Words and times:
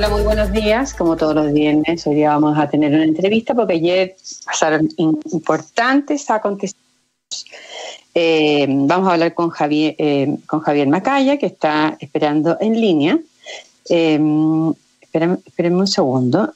Hola, 0.00 0.08
muy 0.08 0.22
buenos 0.22 0.50
días. 0.50 0.94
Como 0.94 1.14
todos 1.14 1.34
los 1.34 1.52
viernes, 1.52 2.06
hoy 2.06 2.14
día 2.14 2.30
vamos 2.30 2.58
a 2.58 2.70
tener 2.70 2.90
una 2.94 3.04
entrevista 3.04 3.54
porque 3.54 3.74
ayer 3.74 4.16
pasaron 4.46 4.88
importantes 4.96 6.30
acontecimientos. 6.30 7.44
Eh, 8.14 8.64
vamos 8.66 9.10
a 9.10 9.12
hablar 9.12 9.34
con 9.34 9.50
Javier, 9.50 9.96
eh, 9.98 10.38
con 10.46 10.60
Javier 10.60 10.88
Macaya, 10.88 11.36
que 11.36 11.44
está 11.44 11.98
esperando 12.00 12.56
en 12.62 12.80
línea. 12.80 13.18
Eh, 13.90 14.18
espérenme, 15.02 15.76
un 15.76 15.86
segundo. 15.86 16.54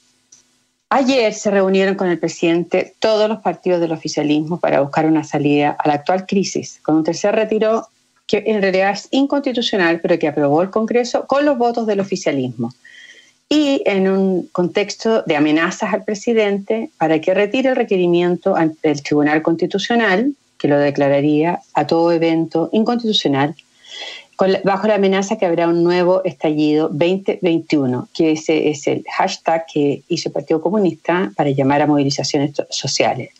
Ayer 0.88 1.34
se 1.34 1.50
reunieron 1.50 1.96
con 1.96 2.08
el 2.08 2.18
presidente 2.18 2.94
todos 2.98 3.28
los 3.28 3.40
partidos 3.40 3.78
del 3.78 3.92
oficialismo 3.92 4.58
para 4.58 4.80
buscar 4.80 5.04
una 5.04 5.22
salida 5.22 5.76
a 5.78 5.86
la 5.86 5.94
actual 5.96 6.24
crisis, 6.24 6.80
con 6.82 6.96
un 6.96 7.04
tercer 7.04 7.34
retiro 7.34 7.88
que 8.26 8.42
en 8.46 8.62
realidad 8.62 8.92
es 8.92 9.08
inconstitucional, 9.10 10.00
pero 10.00 10.18
que 10.18 10.28
aprobó 10.28 10.62
el 10.62 10.70
Congreso 10.70 11.26
con 11.26 11.44
los 11.44 11.58
votos 11.58 11.86
del 11.86 12.00
oficialismo 12.00 12.72
y 13.54 13.82
en 13.86 14.08
un 14.08 14.48
contexto 14.50 15.22
de 15.22 15.36
amenazas 15.36 15.94
al 15.94 16.02
presidente 16.02 16.90
para 16.98 17.20
que 17.20 17.34
retire 17.34 17.68
el 17.68 17.76
requerimiento 17.76 18.56
ante 18.56 18.90
el 18.90 19.00
Tribunal 19.00 19.42
Constitucional, 19.42 20.32
que 20.58 20.66
lo 20.66 20.76
declararía 20.76 21.60
a 21.72 21.86
todo 21.86 22.10
evento 22.10 22.68
inconstitucional, 22.72 23.54
bajo 24.64 24.88
la 24.88 24.96
amenaza 24.96 25.38
que 25.38 25.46
habrá 25.46 25.68
un 25.68 25.84
nuevo 25.84 26.24
estallido 26.24 26.88
2021, 26.88 28.08
que 28.12 28.32
ese 28.32 28.70
es 28.70 28.88
el 28.88 29.04
hashtag 29.16 29.66
que 29.72 30.02
hizo 30.08 30.30
el 30.30 30.32
Partido 30.32 30.60
Comunista 30.60 31.30
para 31.36 31.50
llamar 31.50 31.80
a 31.80 31.86
movilizaciones 31.86 32.54
sociales. 32.70 33.30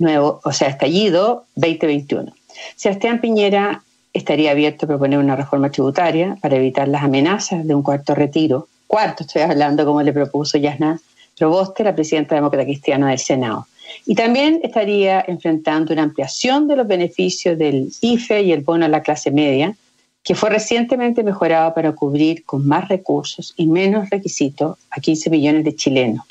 Nuevo, 0.00 0.40
o 0.42 0.52
sea, 0.52 0.70
estallido 0.70 1.44
2021. 1.54 2.32
Sebastián 2.74 3.20
Piñera 3.20 3.84
estaría 4.12 4.50
abierto 4.50 4.86
a 4.86 4.88
proponer 4.88 5.20
una 5.20 5.36
reforma 5.36 5.70
tributaria 5.70 6.36
para 6.42 6.56
evitar 6.56 6.88
las 6.88 7.04
amenazas 7.04 7.64
de 7.64 7.76
un 7.76 7.84
cuarto 7.84 8.16
retiro 8.16 8.66
cuarto, 8.92 9.22
estoy 9.22 9.40
hablando 9.40 9.86
como 9.86 10.02
le 10.02 10.12
propuso 10.12 10.58
Yasna 10.58 11.00
Proboste, 11.38 11.82
la 11.82 11.94
presidenta 11.94 12.34
demócrata 12.34 12.66
cristiana 12.66 13.08
del 13.08 13.18
Senado. 13.18 13.66
Y 14.04 14.14
también 14.14 14.60
estaría 14.62 15.24
enfrentando 15.26 15.94
una 15.94 16.02
ampliación 16.02 16.68
de 16.68 16.76
los 16.76 16.86
beneficios 16.86 17.56
del 17.56 17.90
IFE 18.02 18.42
y 18.42 18.52
el 18.52 18.60
bono 18.60 18.84
a 18.84 18.88
la 18.88 19.00
clase 19.00 19.30
media, 19.30 19.74
que 20.22 20.34
fue 20.34 20.50
recientemente 20.50 21.22
mejorado 21.22 21.72
para 21.72 21.92
cubrir 21.92 22.44
con 22.44 22.66
más 22.66 22.86
recursos 22.88 23.54
y 23.56 23.66
menos 23.66 24.10
requisitos 24.10 24.76
a 24.90 25.00
15 25.00 25.30
millones 25.30 25.64
de 25.64 25.74
chilenos. 25.74 26.26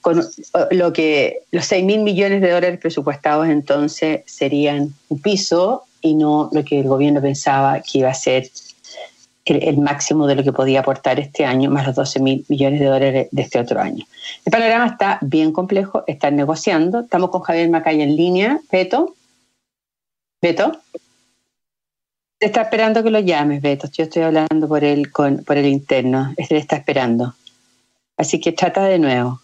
Con 0.00 0.24
lo 0.70 0.94
que 0.94 1.40
los 1.50 1.66
6 1.66 1.84
mil 1.84 2.00
millones 2.00 2.40
de 2.40 2.50
dólares 2.50 2.80
presupuestados 2.80 3.46
entonces 3.46 4.22
serían 4.24 4.94
un 5.10 5.20
piso 5.20 5.84
y 6.00 6.14
no 6.14 6.48
lo 6.50 6.64
que 6.64 6.80
el 6.80 6.88
gobierno 6.88 7.20
pensaba 7.20 7.82
que 7.82 7.98
iba 7.98 8.08
a 8.08 8.14
ser 8.14 8.48
el, 9.50 9.78
máximo 9.78 10.26
de 10.26 10.34
lo 10.34 10.42
que 10.42 10.52
podía 10.52 10.80
aportar 10.80 11.18
este 11.20 11.44
año, 11.44 11.70
más 11.70 11.86
los 11.86 11.96
12 11.96 12.20
mil 12.20 12.44
millones 12.48 12.80
de 12.80 12.86
dólares 12.86 13.28
de 13.30 13.42
este 13.42 13.58
otro 13.58 13.80
año. 13.80 14.04
El 14.44 14.52
panorama 14.52 14.86
está 14.86 15.18
bien 15.22 15.52
complejo, 15.52 16.04
están 16.06 16.36
negociando. 16.36 17.00
Estamos 17.00 17.30
con 17.30 17.42
Javier 17.42 17.68
Macaya 17.68 18.04
en 18.04 18.16
línea. 18.16 18.60
Beto. 18.70 19.14
Beto. 20.40 20.80
Está 22.38 22.62
esperando 22.62 23.02
que 23.02 23.10
lo 23.10 23.20
llames, 23.20 23.60
Beto. 23.60 23.88
Yo 23.92 24.04
estoy 24.04 24.22
hablando 24.22 24.68
por 24.68 24.84
el, 24.84 25.10
con, 25.12 25.44
por 25.44 25.56
el 25.56 25.66
interno. 25.66 26.34
Le 26.48 26.58
está 26.58 26.76
esperando. 26.76 27.34
Así 28.16 28.40
que 28.40 28.52
trata 28.52 28.84
de 28.84 28.98
nuevo. 28.98 29.40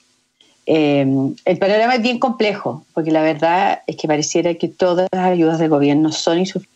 Eh, 0.66 1.06
el 1.44 1.58
panorama 1.58 1.94
es 1.94 2.02
bien 2.02 2.18
complejo, 2.18 2.84
porque 2.92 3.10
la 3.10 3.22
verdad 3.22 3.82
es 3.86 3.96
que 3.96 4.08
pareciera 4.08 4.54
que 4.54 4.68
todas 4.68 5.08
las 5.12 5.26
ayudas 5.26 5.58
del 5.58 5.68
gobierno 5.68 6.10
son 6.10 6.40
insuficientes 6.40 6.75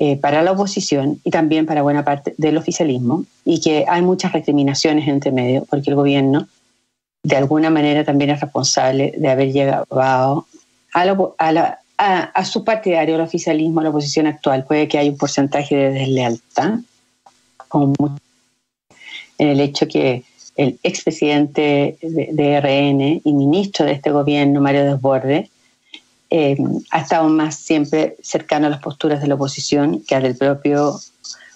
eh, 0.00 0.16
para 0.16 0.42
la 0.42 0.52
oposición 0.52 1.20
y 1.24 1.30
también 1.30 1.66
para 1.66 1.82
buena 1.82 2.04
parte 2.04 2.32
del 2.38 2.56
oficialismo 2.56 3.24
y 3.44 3.60
que 3.60 3.84
hay 3.88 4.00
muchas 4.00 4.32
recriminaciones 4.32 5.08
entre 5.08 5.32
medio 5.32 5.64
porque 5.68 5.90
el 5.90 5.96
gobierno 5.96 6.46
de 7.24 7.36
alguna 7.36 7.68
manera 7.68 8.04
también 8.04 8.30
es 8.30 8.40
responsable 8.40 9.12
de 9.16 9.28
haber 9.28 9.52
llegado 9.52 9.86
a, 9.90 11.78
a, 11.98 12.44
su 12.44 12.62
partidario, 12.62 13.16
al 13.16 13.22
oficialismo, 13.22 13.80
a 13.80 13.82
la 13.82 13.90
oposición 13.90 14.28
actual. 14.28 14.64
Puede 14.64 14.86
que 14.86 14.98
haya 14.98 15.10
un 15.10 15.18
porcentaje 15.18 15.74
de 15.74 15.90
deslealtad 15.90 16.74
en 19.38 19.48
el 19.48 19.60
hecho 19.60 19.88
que 19.88 20.22
el 20.56 20.78
expresidente 20.84 21.98
de, 22.00 22.28
de 22.32 22.60
RN 22.60 23.20
y 23.24 23.32
ministro 23.32 23.84
de 23.84 23.92
este 23.92 24.10
gobierno, 24.10 24.60
Mario 24.60 24.84
Desbordes, 24.84 25.50
eh, 26.30 26.56
ha 26.90 27.00
estado 27.00 27.28
más 27.28 27.56
siempre 27.56 28.16
cercano 28.22 28.66
a 28.66 28.70
las 28.70 28.80
posturas 28.80 29.20
de 29.20 29.28
la 29.28 29.34
oposición 29.34 30.02
que 30.06 30.14
a 30.14 30.20
del 30.20 30.36
propio 30.36 30.98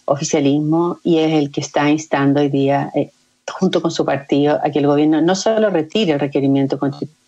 oficialismo 0.06 0.98
y 1.04 1.18
es 1.18 1.32
el 1.32 1.50
que 1.50 1.60
está 1.60 1.90
instando 1.90 2.40
hoy 2.40 2.48
día, 2.48 2.90
eh, 2.94 3.10
junto 3.50 3.82
con 3.82 3.90
su 3.90 4.04
partido, 4.04 4.58
a 4.62 4.70
que 4.70 4.78
el 4.78 4.86
gobierno 4.86 5.20
no 5.20 5.34
solo 5.34 5.70
retire 5.70 6.12
el 6.12 6.20
requerimiento 6.20 6.78
constitucional, 6.78 7.22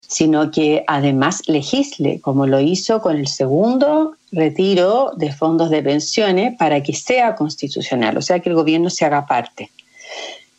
sino 0.00 0.50
que 0.50 0.84
además 0.86 1.42
legisle, 1.48 2.20
como 2.20 2.46
lo 2.46 2.60
hizo 2.60 3.00
con 3.00 3.16
el 3.16 3.26
segundo 3.26 4.16
retiro 4.30 5.12
de 5.16 5.32
fondos 5.32 5.70
de 5.70 5.82
pensiones, 5.82 6.56
para 6.58 6.82
que 6.82 6.92
sea 6.92 7.34
constitucional, 7.34 8.16
o 8.16 8.22
sea, 8.22 8.40
que 8.40 8.50
el 8.50 8.54
gobierno 8.54 8.90
se 8.90 9.04
haga 9.04 9.26
parte. 9.26 9.70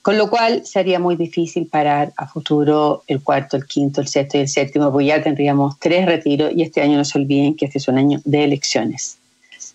Con 0.08 0.18
lo 0.18 0.30
cual 0.30 0.66
sería 0.66 1.00
muy 1.00 1.18
difícil 1.18 1.68
parar 1.68 2.14
a 2.16 2.28
futuro 2.28 3.04
el 3.08 3.22
cuarto, 3.22 3.58
el 3.58 3.66
quinto, 3.66 4.00
el 4.00 4.08
sexto 4.08 4.38
y 4.38 4.40
el 4.40 4.48
séptimo, 4.48 4.90
porque 4.90 5.08
ya 5.08 5.22
tendríamos 5.22 5.78
tres 5.82 6.06
retiros 6.06 6.54
y 6.56 6.62
este 6.62 6.80
año 6.82 6.96
no 6.96 7.04
se 7.04 7.18
olviden 7.18 7.58
que 7.58 7.66
este 7.66 7.80
es 7.80 7.90
un 7.90 7.98
año 7.98 8.22
de 8.24 8.46
elecciones. 8.46 9.18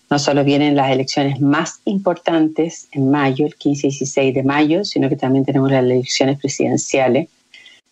No 0.09 0.17
solo 0.17 0.43
vienen 0.43 0.75
las 0.75 0.91
elecciones 0.91 1.39
más 1.39 1.81
importantes 1.85 2.87
en 2.93 3.11
mayo, 3.11 3.45
el 3.45 3.53
15 3.53 3.85
y 3.85 3.89
16 3.91 4.33
de 4.33 4.41
mayo, 4.41 4.83
sino 4.83 5.07
que 5.07 5.17
también 5.17 5.45
tenemos 5.45 5.69
las 5.69 5.83
elecciones 5.83 6.39
presidenciales. 6.39 7.29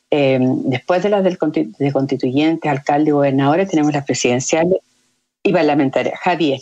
Eh, 0.09 0.39
después 0.41 1.03
de 1.03 1.09
las 1.09 1.23
del 1.23 1.37
de 1.77 1.91
constituyentes, 1.91 2.71
alcalde 2.71 3.09
y 3.09 3.13
gobernadores, 3.13 3.69
tenemos 3.69 3.93
las 3.93 4.03
presidenciales 4.03 4.79
y 5.43 5.53
parlamentarias. 5.53 6.19
Javier. 6.19 6.59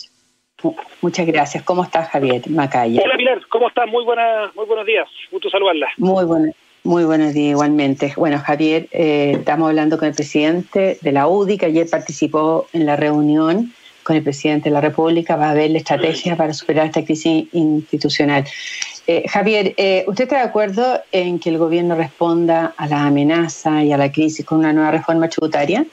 Muchas 1.02 1.26
gracias. 1.26 1.64
¿Cómo 1.64 1.84
estás, 1.84 2.10
Javier 2.10 2.50
Macaya? 2.50 3.02
Hola, 3.04 3.18
Pilar. 3.18 3.42
¿Cómo 3.50 3.68
estás? 3.68 3.88
Muy, 3.88 4.04
buena, 4.04 4.52
muy 4.56 4.66
buenos 4.66 4.86
días. 4.86 5.08
Gusto 5.32 5.50
saludarla. 5.50 5.88
Muy, 5.98 6.26
bueno, 6.26 6.52
muy 6.84 7.04
buenos 7.04 7.34
días, 7.34 7.52
igualmente. 7.52 8.14
Bueno, 8.18 8.40
Javier, 8.40 8.88
eh, 8.92 9.36
estamos 9.40 9.70
hablando 9.70 9.98
con 9.98 10.08
el 10.08 10.14
presidente 10.14 10.98
de 11.02 11.12
la 11.12 11.28
UDI, 11.28 11.58
que 11.58 11.66
ayer 11.68 11.88
participó 11.90 12.68
en 12.74 12.86
la 12.86 12.96
reunión 12.96 13.74
con 14.04 14.16
el 14.16 14.24
presidente 14.24 14.70
de 14.70 14.74
la 14.74 14.82
República. 14.82 15.36
Va 15.36 15.52
a 15.52 15.54
ver 15.54 15.72
la 15.72 15.78
estrategia 15.78 16.36
para 16.36 16.54
superar 16.54 16.88
esta 16.88 17.04
crisis 17.04 17.48
institucional. 17.54 18.46
Eh, 19.08 19.24
Javier, 19.28 19.74
eh, 19.78 20.04
¿usted 20.08 20.26
está 20.26 20.38
de 20.38 20.44
acuerdo 20.44 21.02
en 21.12 21.40
que 21.40 21.50
el 21.50 21.58
gobierno 21.58 21.96
responda 21.96 22.74
a 22.78 22.88
la 22.88 23.06
amenaza 23.06 23.84
y 23.84 23.92
a 23.92 23.98
la 23.98 24.12
crisis 24.12 24.46
con 24.46 24.60
una 24.60 24.74
nueva 24.74 24.92
reforma 24.92 25.28
tributaria? 25.28 25.86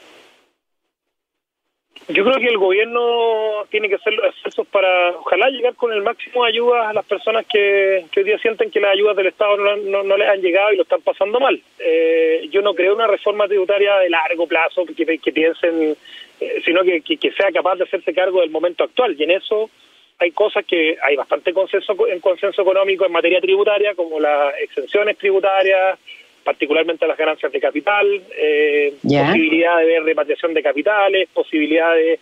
Yo 2.09 2.23
creo 2.23 2.39
que 2.39 2.47
el 2.47 2.57
gobierno 2.57 3.65
tiene 3.69 3.89
que 3.89 3.95
hacer 3.95 4.13
los 4.13 4.33
esfuerzos 4.33 4.65
para, 4.67 5.09
ojalá, 5.09 5.49
llegar 5.49 5.75
con 5.75 5.91
el 5.91 6.01
máximo 6.01 6.43
de 6.43 6.51
ayudas 6.51 6.87
a 6.87 6.93
las 6.93 7.05
personas 7.05 7.45
que, 7.45 8.05
hoy 8.15 8.23
día 8.23 8.39
sienten 8.39 8.71
que 8.71 8.79
las 8.79 8.93
ayudas 8.93 9.17
del 9.17 9.27
Estado 9.27 9.57
no, 9.57 10.03
no, 10.03 10.17
les 10.17 10.29
han 10.29 10.41
llegado 10.41 10.71
y 10.71 10.77
lo 10.77 10.83
están 10.83 11.01
pasando 11.01 11.37
mal. 11.41 11.61
Eh, 11.79 12.47
yo 12.49 12.61
no 12.61 12.73
creo 12.73 12.95
una 12.95 13.07
reforma 13.07 13.45
tributaria 13.47 13.97
de 13.97 14.09
largo 14.09 14.47
plazo 14.47 14.85
que, 14.85 15.17
que 15.17 15.31
piensen, 15.33 15.97
eh, 16.39 16.61
sino 16.63 16.81
que, 16.83 17.01
que, 17.01 17.31
sea 17.33 17.51
capaz 17.51 17.75
de 17.75 17.83
hacerse 17.83 18.13
cargo 18.13 18.39
del 18.39 18.51
momento 18.51 18.85
actual. 18.85 19.13
Y 19.19 19.23
en 19.23 19.31
eso 19.31 19.69
hay 20.17 20.31
cosas 20.31 20.65
que 20.65 20.97
hay 21.03 21.17
bastante 21.17 21.51
consenso 21.51 21.93
en 22.07 22.21
consenso 22.21 22.61
económico 22.61 23.05
en 23.05 23.11
materia 23.11 23.41
tributaria, 23.41 23.95
como 23.95 24.17
las 24.17 24.57
exenciones 24.61 25.17
tributarias, 25.17 25.99
particularmente 26.47 27.05
las 27.05 27.17
ganancias 27.17 27.51
de 27.51 27.59
capital, 27.59 28.07
eh, 28.33 28.93
posibilidad 29.03 29.79
de 29.79 29.85
ver 29.85 30.03
repatriación 30.03 30.53
de 30.53 30.63
capitales, 30.63 31.27
posibilidad 31.33 31.93
de, 31.93 32.17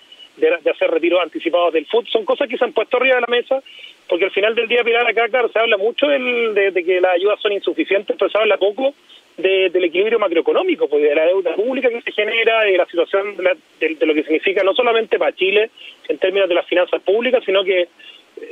hacer 0.68 0.90
retiros 0.90 1.22
anticipados 1.22 1.72
del 1.72 1.86
FUT, 1.86 2.08
son 2.08 2.26
cosas 2.26 2.50
que 2.50 2.58
se 2.58 2.66
han 2.66 2.74
puesto 2.74 2.98
arriba 2.98 3.18
de 3.18 3.22
la 3.22 3.28
mesa, 3.28 3.62
porque 4.10 4.26
al 4.26 4.32
final 4.32 4.56
del 4.56 4.68
día, 4.68 4.84
Pilar, 4.84 5.06
acá, 5.06 5.30
claro, 5.30 5.50
se 5.50 5.60
habla 5.60 5.78
mucho 5.78 6.08
de, 6.08 6.74
que 6.74 7.00
las 7.00 7.14
ayudas 7.14 7.40
son 7.40 7.52
insuficientes, 7.52 8.16
pero 8.18 8.32
se 8.32 8.38
habla 8.40 8.58
poco 8.58 8.96
del 9.38 9.84
equilibrio 9.84 10.18
macroeconómico, 10.18 10.88
pues 10.90 11.04
de 11.04 11.14
la 11.14 11.28
deuda 11.28 11.54
pública 11.54 11.90
que 11.90 12.02
se 12.02 12.12
genera, 12.12 12.64
de 12.64 12.78
la 12.78 12.88
situación 12.88 13.38
de, 13.38 14.06
lo 14.08 14.14
que 14.16 14.24
significa 14.24 14.64
no 14.64 14.74
solamente 14.74 15.20
para 15.20 15.36
Chile 15.36 15.70
en 16.10 16.18
términos 16.18 16.50
de 16.50 16.56
las 16.56 16.66
finanzas 16.66 17.00
públicas, 17.04 17.44
sino 17.46 17.64
que 17.64 17.90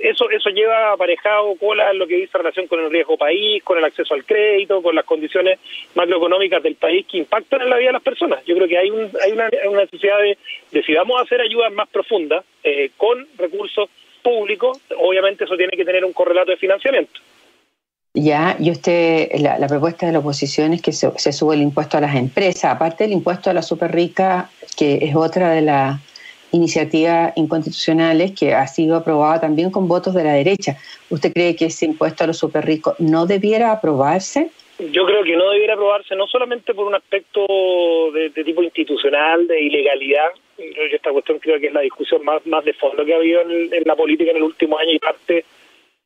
eso 0.04 0.30
eso 0.30 0.50
lleva 0.50 0.92
aparejado 0.92 1.56
cola 1.56 1.92
en 1.92 2.00
lo 2.00 2.08
que 2.08 2.18
dice 2.18 2.38
relación 2.38 2.68
con 2.68 2.80
el 2.82 2.92
riesgo 2.92 3.18
país, 3.18 3.64
con 3.64 3.78
el 3.78 3.86
acceso 3.86 4.14
al 4.14 4.26
crédito, 4.26 4.82
con 4.82 4.96
las 4.96 5.06
condiciones 5.06 5.60
macroeconómicas 5.96 6.62
del 6.62 6.76
país 6.76 7.06
que 7.10 7.20
impactan 7.20 7.62
en 7.62 7.70
la 7.70 7.78
vida 7.78 7.88
de 7.88 7.94
las 7.94 8.04
personas. 8.04 8.44
Yo 8.46 8.56
creo 8.56 8.68
que 8.68 8.78
hay, 8.78 8.90
un, 8.90 9.10
hay 9.24 9.32
una, 9.32 9.50
necesidad 9.50 10.20
de, 10.20 10.38
de, 10.72 10.84
si 10.84 10.94
vamos 10.94 11.18
a 11.18 11.24
hacer 11.24 11.40
ayudas 11.40 11.72
más 11.72 11.88
profundas 11.88 12.44
eh, 12.64 12.92
con 12.98 13.28
recursos 13.38 13.90
públicos, 14.22 14.78
obviamente 14.98 15.46
eso 15.46 15.56
tiene 15.56 15.76
que 15.78 15.86
tener 15.86 16.04
un 16.04 16.14
correlato 16.14 16.52
de 16.52 16.58
financiamiento. 16.58 17.20
Ya, 18.16 18.56
y 18.60 18.70
usted, 18.70 19.32
la, 19.40 19.68
propuesta 19.68 20.06
de 20.06 20.12
la 20.12 20.20
oposición 20.20 20.74
es 20.74 20.82
que 20.82 20.92
se, 20.92 21.32
sube 21.32 21.56
el 21.56 21.62
impuesto 21.62 21.98
a 21.98 22.02
las 22.02 22.16
empresas, 22.16 22.66
aparte 22.66 23.06
del 23.06 23.14
impuesto 23.14 23.50
a 23.50 23.54
la 23.54 23.64
super 23.64 23.92
rica, 23.92 24.52
que 24.78 25.00
es 25.02 25.16
otra 25.16 25.52
de 25.52 25.62
las 25.62 26.00
iniciativas 26.54 27.34
inconstitucionales 27.36 28.32
que 28.32 28.54
ha 28.54 28.66
sido 28.68 28.96
aprobada 28.96 29.42
también 29.42 29.72
con 29.72 29.88
votos 29.88 30.14
de 30.14 30.24
la 30.24 30.34
derecha. 30.34 30.78
¿Usted 31.10 31.34
cree 31.34 31.56
que 31.56 31.66
ese 31.66 31.86
impuesto 31.86 32.24
a 32.24 32.28
los 32.28 32.38
super 32.38 32.64
ricos 32.66 32.96
no 33.00 33.26
debiera 33.26 33.72
aprobarse? 33.72 34.52
Yo 34.80 35.06
creo 35.06 35.24
que 35.24 35.36
no 35.36 35.52
debiera 35.52 35.74
aprobarse 35.74 36.16
no 36.16 36.28
solamente 36.28 36.74
por 36.74 36.88
un 36.88 36.96
aspecto 36.96 37.46
de, 38.14 38.30
tipo 38.32 38.64
institucional, 38.64 39.48
de 39.48 39.62
ilegalidad, 39.62 40.30
esta 40.58 41.12
cuestión 41.12 41.40
creo 41.40 41.60
que 41.60 41.68
es 41.68 41.74
la 41.74 41.82
discusión 41.82 42.24
más, 42.24 42.46
más 42.46 42.64
de 42.66 42.74
fondo 42.74 43.06
que 43.06 43.14
ha 43.14 43.18
habido 43.18 43.42
en, 43.42 43.70
la 43.86 43.96
política 43.96 44.32
en 44.32 44.38
el 44.38 44.44
último 44.44 44.78
año 44.78 44.92
y 44.92 45.00
parte, 45.00 45.46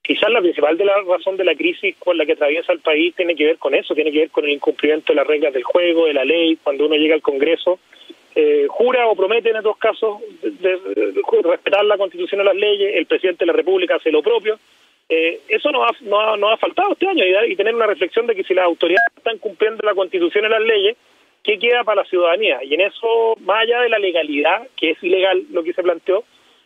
quizás 0.02 0.30
la 0.30 0.42
principal 0.42 0.78
de 0.78 0.86
la 0.86 1.02
razón 1.02 1.38
de 1.38 1.46
la 1.46 1.56
crisis 1.56 1.96
con 1.98 2.18
la 2.18 2.26
que 2.26 2.34
atraviesa 2.34 2.72
el 2.72 2.80
país 2.80 3.16
tiene 3.16 3.36
que 3.36 3.46
ver 3.46 3.58
con 3.58 3.74
eso, 3.74 3.96
tiene 3.96 4.12
que 4.12 4.20
ver 4.20 4.30
con 4.32 4.46
el 4.46 4.52
incumplimiento 4.52 5.14
de 5.14 5.18
las 5.18 5.28
reglas 5.28 5.54
del 5.54 5.64
juego, 5.64 6.06
de 6.06 6.14
la 6.14 6.26
ley, 6.26 6.58
cuando 6.62 6.86
uno 6.86 6.96
llega 6.96 7.16
al 7.16 7.22
Congreso, 7.22 7.80
eh, 8.39 8.68
jura 8.69 9.07
o 9.07 9.16
promete 9.16 9.50
en 9.50 9.56
otros 9.56 9.78
casos 9.78 10.19
respetar 11.42 11.84
la 11.86 11.98
constitución 11.98 12.42
y 12.42 12.44
las 12.44 12.56
leyes, 12.56 12.95
el 12.95 13.07
presidente 13.07 13.39
de 13.39 13.48
la 13.48 13.57
República 13.57 13.95
hace 13.95 14.12
lo 14.12 14.22
propio, 14.22 14.60
eh, 15.10 15.42
eso 15.48 15.72
nos 15.72 15.89
ha, 15.89 15.95
no, 16.01 16.38
no 16.38 16.50
ha 16.50 16.57
faltado 16.57 16.92
este 16.92 17.07
año 17.07 17.24
y, 17.48 17.56
tener 17.56 17.74
una 17.74 17.88
reflexión 17.88 18.28
de 18.28 18.36
que 18.36 18.44
si 18.44 18.54
las 18.54 18.66
autoridades 18.66 19.07
están 19.18 19.39
cumpliendo 19.39 19.81
la 19.84 19.95
constitución 19.95 20.45
y 20.45 20.50
las 20.50 20.62
leyes, 20.62 20.98
¿qué 21.44 21.57
queda 21.57 21.84
para 21.84 22.04
la 22.04 22.10
ciudadanía? 22.10 22.63
Y 22.63 22.75
en 22.75 22.81
eso, 22.81 23.34
más 23.39 23.63
allá 23.63 23.81
de 23.81 23.89
la 23.89 23.98
legalidad, 23.98 24.68
que 24.78 24.92
es 24.92 25.04
ilegal 25.04 25.42
lo 25.50 25.63
que 25.63 25.74
se 25.74 25.81
planteó, 25.81 26.24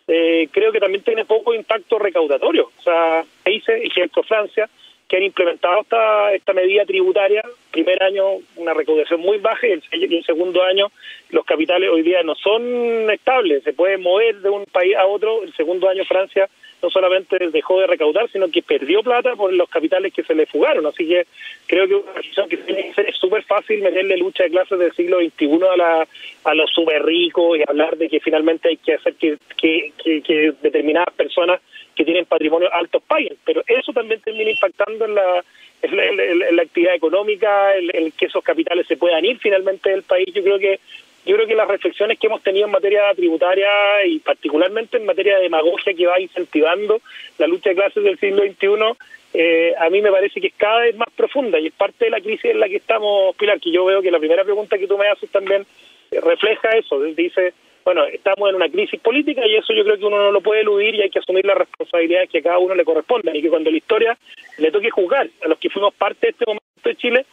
eh, 0.10 0.50
creo 0.52 0.74
que 0.74 0.82
también 0.82 1.06
tiene 1.06 1.24
poco 1.24 1.54
impacto 1.54 2.00
recaudatorio. 2.00 2.70
O 2.80 2.82
sea, 2.82 3.24
países, 3.46 3.82
ejemplo 3.82 4.24
Francia, 4.24 4.70
que 5.12 5.18
han 5.18 5.24
implementado 5.24 5.82
esta, 5.82 6.34
esta 6.34 6.54
medida 6.54 6.86
tributaria, 6.86 7.44
primer 7.70 8.02
año 8.02 8.38
una 8.56 8.74
recaudación 8.74 9.20
muy 9.20 9.40
baja 9.40 9.68
y 9.68 9.74
el, 9.74 10.24
segundo 10.24 10.64
año 10.64 10.90
los 11.32 11.44
capitales 11.44 11.90
hoy 11.92 12.02
día 12.02 12.24
no 12.24 12.34
son 12.36 13.12
estables, 13.12 13.62
se 13.66 13.74
pueden 13.74 14.02
mover 14.02 14.38
de 14.38 14.50
un 14.50 14.64
país 14.68 14.96
a 14.96 15.06
otro, 15.06 15.44
el 15.44 15.54
segundo 15.54 15.90
año 15.90 16.06
Francia 16.06 16.48
no 16.82 16.90
solamente 16.90 17.38
dejó 17.50 17.82
de 17.82 17.88
recaudar, 17.88 18.30
sino 18.32 18.50
que 18.50 18.62
perdió 18.62 19.04
plata 19.04 19.36
por 19.36 19.54
los 19.54 19.70
capitales 19.70 20.14
que 20.14 20.24
se 20.24 20.34
le 20.34 20.46
fugaron. 20.46 20.86
Así 20.88 21.08
que 21.08 21.28
creo 21.68 21.88
que 21.88 21.96
una 21.96 22.14
decisión 22.14 22.50
que 22.50 22.58
tiene 22.58 22.88
que 22.88 22.94
ser 22.94 23.10
es 23.10 23.18
súper 23.18 23.44
fácil 23.44 23.82
meterle 23.82 24.18
lucha 24.18 24.44
de 24.44 24.50
clases 24.50 24.80
del 24.80 24.94
siglo 24.94 25.20
XXI 25.20 25.60
a, 25.72 25.78
la, 25.78 26.08
a 26.46 26.56
los 26.56 26.72
súper 26.72 27.04
ricos 27.04 27.60
y 27.60 27.64
hablar 27.68 27.98
de 27.98 28.10
que 28.10 28.20
finalmente 28.20 28.70
hay 28.70 28.78
que 28.78 28.96
hacer 28.96 29.14
que, 29.16 29.38
que, 29.58 30.54
determinadas 30.62 31.14
personas 31.14 31.62
que 31.96 32.06
tienen 32.06 32.26
patrimonio 32.26 32.70
altos 32.74 33.04
paguen. 33.04 33.38
Pero 33.46 33.64
eso 33.68 33.92
también 33.94 34.22
termina 34.22 34.52
impactando 34.52 35.06
en 35.06 35.16
la, 35.16 35.44
en 35.82 36.56
la, 36.56 36.62
actividad 36.62 36.96
económica, 36.96 37.76
en 37.76 38.12
que 38.12 38.26
esos 38.26 38.44
capitales 38.44 38.88
se 38.88 38.98
puedan 38.98 39.24
ir 39.26 39.40
finalmente 39.40 39.90
del 39.90 40.04
país. 40.04 40.28
Yo 40.34 40.44
creo 40.44 40.60
que 40.60 40.80
yo 41.24 41.36
creo 41.36 41.48
que 41.48 41.56
las 41.56 41.68
reflexiones 41.68 42.18
que 42.18 42.26
hemos 42.26 42.42
tenido 42.42 42.66
en 42.66 42.72
materia 42.72 43.14
tributaria 43.14 43.70
y 44.08 44.20
particularmente 44.20 44.98
en 44.98 45.06
materia 45.06 45.38
de 45.38 45.44
demagogia 45.44 45.94
que 45.94 46.08
va 46.08 46.20
incentivando 46.20 47.00
la 47.38 47.46
lucha 47.46 47.70
de 47.70 47.76
clases 47.76 48.04
del 48.04 48.18
siglo 48.18 48.42
XXI, 48.42 48.98
eh, 49.34 49.74
a 49.78 49.90
mí 49.92 50.02
me 50.02 50.12
parece 50.12 50.42
que 50.42 50.48
es 50.48 50.54
cada 50.58 50.80
vez 50.80 50.96
más 50.96 51.10
profunda 51.16 51.60
y 51.60 51.68
es 51.68 51.74
parte 51.74 52.06
de 52.06 52.12
la 52.12 52.22
crisis 52.22 52.46
en 52.46 52.60
la 52.60 52.68
que 52.68 52.78
estamos, 52.78 53.36
Pilar, 53.36 53.60
que 53.60 53.72
yo 53.72 53.86
veo 53.86 54.02
que 54.02 54.10
la 54.10 54.18
primera 54.18 54.44
pregunta 54.44 54.80
que 54.80 54.88
tú 54.88 54.98
me 54.98 55.08
haces 55.10 55.30
también 55.30 55.66
refleja 56.12 56.72
eso, 56.72 57.00
dice, 57.02 57.54
bueno, 57.84 58.06
estamos 58.06 58.50
en 58.50 58.56
una 58.56 58.70
crisis 58.70 59.00
política 59.00 59.46
y 59.46 59.56
eso 59.56 59.74
yo 59.74 59.84
creo 59.84 59.98
que 59.98 60.06
uno 60.06 60.18
no 60.18 60.32
lo 60.32 60.42
puede 60.42 60.62
eludir 60.62 60.96
y 60.96 61.02
hay 61.02 61.10
que 61.10 61.20
asumir 61.20 61.46
las 61.46 61.58
responsabilidades 61.58 62.30
que 62.30 62.40
a 62.40 62.44
cada 62.44 62.60
uno 62.60 62.76
le 62.76 62.86
corresponden 62.86 63.36
y 63.36 63.42
que 63.42 63.50
cuando 63.50 63.72
la 63.72 63.78
historia 63.78 64.18
le 64.58 64.72
toque 64.72 64.92
juzgar 64.92 65.28
a 65.44 65.48
los 65.48 65.58
que 65.58 65.70
fuimos 65.70 65.94
parte 65.96 66.28
de 66.28 66.32
este 66.32 66.46
momento 66.46 66.64
de 66.84 66.96
Chile, 66.96 67.26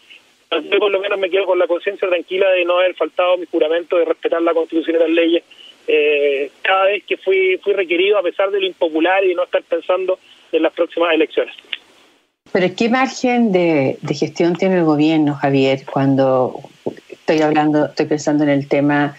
yo 0.51 0.79
por 0.79 0.91
lo 0.91 1.01
menos 1.01 1.19
me 1.19 1.29
quedo 1.29 1.47
con 1.47 1.59
la 1.59 1.67
conciencia 1.67 2.09
tranquila 2.09 2.49
de 2.51 2.65
no 2.65 2.79
haber 2.79 2.95
faltado 2.95 3.37
mi 3.37 3.47
juramento 3.47 3.99
de 3.99 4.07
respetar 4.07 4.41
la 4.41 4.55
Constitución 4.55 4.97
y 4.97 5.01
las 5.01 5.11
leyes 5.11 5.45
eh, 5.87 6.51
cada 6.63 6.85
vez 6.85 7.05
que 7.05 7.17
fui, 7.17 7.59
fui 7.63 7.73
requerido, 7.73 8.19
a 8.19 8.23
pesar 8.23 8.51
de 8.51 8.61
lo 8.61 8.67
impopular 8.67 9.25
y 9.25 9.35
no 9.35 9.45
estar 9.45 9.63
pensando 9.63 10.19
en 10.53 10.63
las 10.63 10.73
próximas 10.73 11.15
elecciones. 11.15 11.55
Pero 12.51 12.67
¿qué 12.77 12.89
margen 12.89 13.53
de, 13.53 13.99
de 14.01 14.15
gestión 14.15 14.55
tiene 14.57 14.79
el 14.79 14.85
gobierno, 14.85 15.35
Javier, 15.35 15.81
cuando 15.91 16.61
estoy 17.09 17.43
hablando, 17.43 17.87
estoy 17.87 18.07
pensando 18.07 18.45
en 18.45 18.51
el 18.51 18.69
tema 18.69 19.15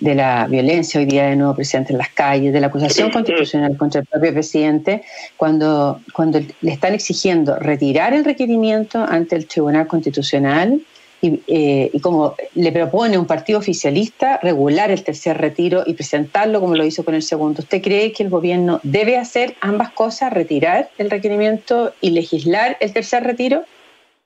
de 0.00 0.14
la 0.14 0.46
violencia 0.48 0.98
hoy 0.98 1.06
día 1.06 1.26
de 1.26 1.36
nuevo 1.36 1.54
presidente 1.54 1.92
en 1.92 1.98
las 1.98 2.08
calles, 2.08 2.52
de 2.52 2.60
la 2.60 2.68
acusación 2.68 3.10
constitucional 3.10 3.76
contra 3.76 4.00
el 4.00 4.06
propio 4.06 4.32
presidente, 4.32 5.02
cuando, 5.36 6.00
cuando 6.12 6.40
le 6.62 6.72
están 6.72 6.94
exigiendo 6.94 7.56
retirar 7.56 8.14
el 8.14 8.24
requerimiento 8.24 8.98
ante 8.98 9.36
el 9.36 9.46
Tribunal 9.46 9.86
Constitucional 9.86 10.80
y, 11.22 11.40
eh, 11.48 11.90
y, 11.92 12.00
como 12.00 12.34
le 12.54 12.72
propone 12.72 13.18
un 13.18 13.26
partido 13.26 13.58
oficialista 13.58 14.40
regular 14.42 14.90
el 14.90 15.04
tercer 15.04 15.36
retiro 15.36 15.82
y 15.86 15.92
presentarlo 15.92 16.60
como 16.60 16.74
lo 16.76 16.84
hizo 16.84 17.04
con 17.04 17.14
el 17.14 17.22
segundo. 17.22 17.60
¿Usted 17.60 17.82
cree 17.82 18.12
que 18.12 18.22
el 18.22 18.30
gobierno 18.30 18.80
debe 18.82 19.18
hacer 19.18 19.54
ambas 19.60 19.90
cosas, 19.92 20.32
retirar 20.32 20.88
el 20.96 21.10
requerimiento 21.10 21.92
y 22.00 22.10
legislar 22.10 22.78
el 22.80 22.94
tercer 22.94 23.22
retiro? 23.24 23.64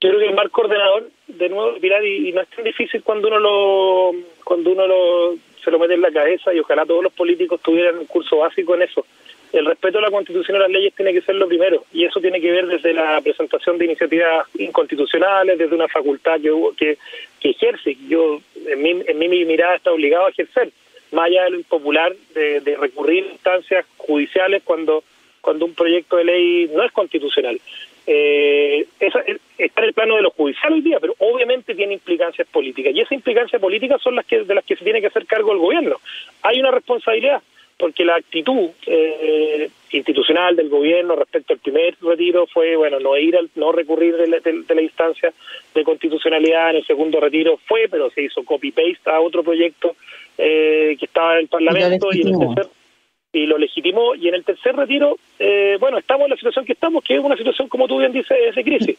Yo 0.01 0.11
creo 0.11 0.21
que 0.21 0.27
el 0.29 0.35
marco 0.35 0.61
ordenador, 0.61 1.11
de 1.27 1.49
nuevo, 1.49 1.77
Pilar, 1.81 2.05
y, 2.05 2.29
y 2.29 2.33
no 2.33 2.43
es 2.43 2.49
tan 2.51 2.65
difícil 2.65 3.03
cuando 3.03 3.27
uno 3.27 3.39
lo 3.41 4.13
cuando 4.45 4.73
uno 4.73 4.87
lo 4.87 5.37
se 5.65 5.71
lo 5.71 5.79
mete 5.79 5.95
en 5.95 6.03
la 6.03 6.11
cabeza 6.11 6.53
y 6.53 6.61
ojalá 6.61 6.85
todos 6.85 7.03
los 7.03 7.13
políticos 7.13 7.61
tuvieran 7.63 7.99
un 7.99 8.07
curso 8.07 8.39
básico 8.39 8.75
en 8.75 8.83
eso. 8.83 9.07
El 9.53 9.67
respeto 9.67 9.99
a 9.99 10.03
la 10.03 10.11
Constitución 10.11 10.57
y 10.57 10.59
a 10.59 10.63
las 10.63 10.71
leyes 10.71 10.95
tiene 10.95 11.13
que 11.13 11.23
ser 11.23 11.37
lo 11.37 11.47
primero 11.47 11.85
y 11.93 12.05
eso 12.05 12.21
tiene 12.21 12.41
que 12.41 12.51
ver 12.51 12.67
desde 12.67 12.93
la 12.93 13.21
presentación 13.21 13.79
de 13.79 13.85
iniciativas 13.85 14.47
inconstitucionales, 14.59 15.59
desde 15.59 15.75
una 15.75 15.89
facultad 15.89 16.41
que, 16.41 16.53
que, 16.77 16.99
que 17.41 17.51
ejerce. 17.51 17.97
Yo, 18.09 18.41
en 18.67 18.83
mi, 18.83 18.91
en 19.07 19.19
mi 19.19 19.45
mirada, 19.45 19.77
está 19.77 19.93
obligado 19.93 20.27
a 20.27 20.31
ejercer, 20.31 20.71
más 21.13 21.27
allá 21.27 21.45
de 21.45 21.51
lo 21.51 21.57
impopular 21.59 22.13
de, 22.35 22.61
de 22.61 22.77
recurrir 22.77 23.25
a 23.25 23.33
instancias 23.33 23.87
judiciales 23.97 24.63
cuando, 24.65 25.05
cuando 25.41 25.67
un 25.67 25.75
proyecto 25.75 26.17
de 26.17 26.25
ley 26.25 26.71
no 26.75 26.83
es 26.83 26.91
constitucional 26.93 27.61
eh, 28.07 28.87
esa, 29.01 29.21
está 29.57 29.81
en 29.81 29.89
el 29.89 29.95
plano 29.95 30.17
de 30.17 30.23
lo 30.23 30.31
judicial 30.31 30.73
hoy 30.73 30.83
día, 30.83 30.99
pero 31.01 31.15
obviamente 31.19 31.75
tiene 31.75 31.95
implicancias 31.95 32.47
políticas. 32.49 32.95
Y 32.95 33.01
esas 33.01 33.13
implicancias 33.13 33.61
políticas 33.61 34.01
son 34.03 34.17
las 34.17 34.27
que 34.27 34.45
de 34.45 34.55
las 34.55 34.65
que 34.65 34.77
se 34.77 34.85
tiene 34.85 35.01
que 35.01 35.07
hacer 35.07 35.27
cargo 35.27 35.53
el 35.53 35.59
gobierno. 35.59 35.97
Hay 36.43 36.61
una 36.61 36.71
responsabilidad, 36.71 37.43
porque 37.79 38.05
la 38.05 38.17
actitud 38.17 38.71
eh, 38.87 39.71
institucional 39.91 40.55
del 40.55 40.69
gobierno 40.69 41.17
respecto 41.17 41.55
al 41.55 41.59
primer 41.61 41.97
retiro 42.01 42.47
fue, 42.47 42.77
bueno, 42.77 43.01
no 43.01 43.17
ir 43.17 43.37
al, 43.37 43.51
no 43.55 43.73
recurrir 43.73 44.17
de 44.17 44.29
la, 44.29 44.83
instancia 44.83 45.33
de 45.75 45.85
constitucionalidad, 45.85 46.71
en 46.71 46.77
el 46.77 46.87
segundo 46.87 47.21
retiro 47.21 47.59
fue, 47.67 47.89
pero 47.91 48.11
se 48.11 48.23
hizo 48.23 48.45
copy-paste 48.45 49.11
a 49.11 49.21
otro 49.21 49.43
proyecto 49.43 49.97
eh, 50.37 50.97
que 50.99 51.07
estaba 51.07 51.35
en 51.35 51.41
el 51.41 51.49
Parlamento 51.49 52.09
y 52.13 52.21
en 52.21 52.29
el 52.29 52.39
tercer 52.39 52.84
y 53.35 53.47
lo 53.47 53.59
legitimó. 53.59 54.15
Y 54.15 54.29
en 54.29 54.35
el 54.35 54.45
tercer 54.45 54.75
retiro, 54.77 55.19
eh, 55.39 55.77
bueno, 55.81 55.99
estamos 55.99 56.25
en 56.25 56.31
la 56.31 56.37
situación 56.37 56.65
que 56.65 56.73
estamos, 56.73 57.05
que 57.05 57.15
es 57.15 57.21
una 57.21 57.37
situación, 57.37 57.69
como 57.69 57.87
tú 57.87 57.99
bien 57.99 58.13
dices, 58.13 58.55
de 58.55 58.65
crisis. 58.65 58.99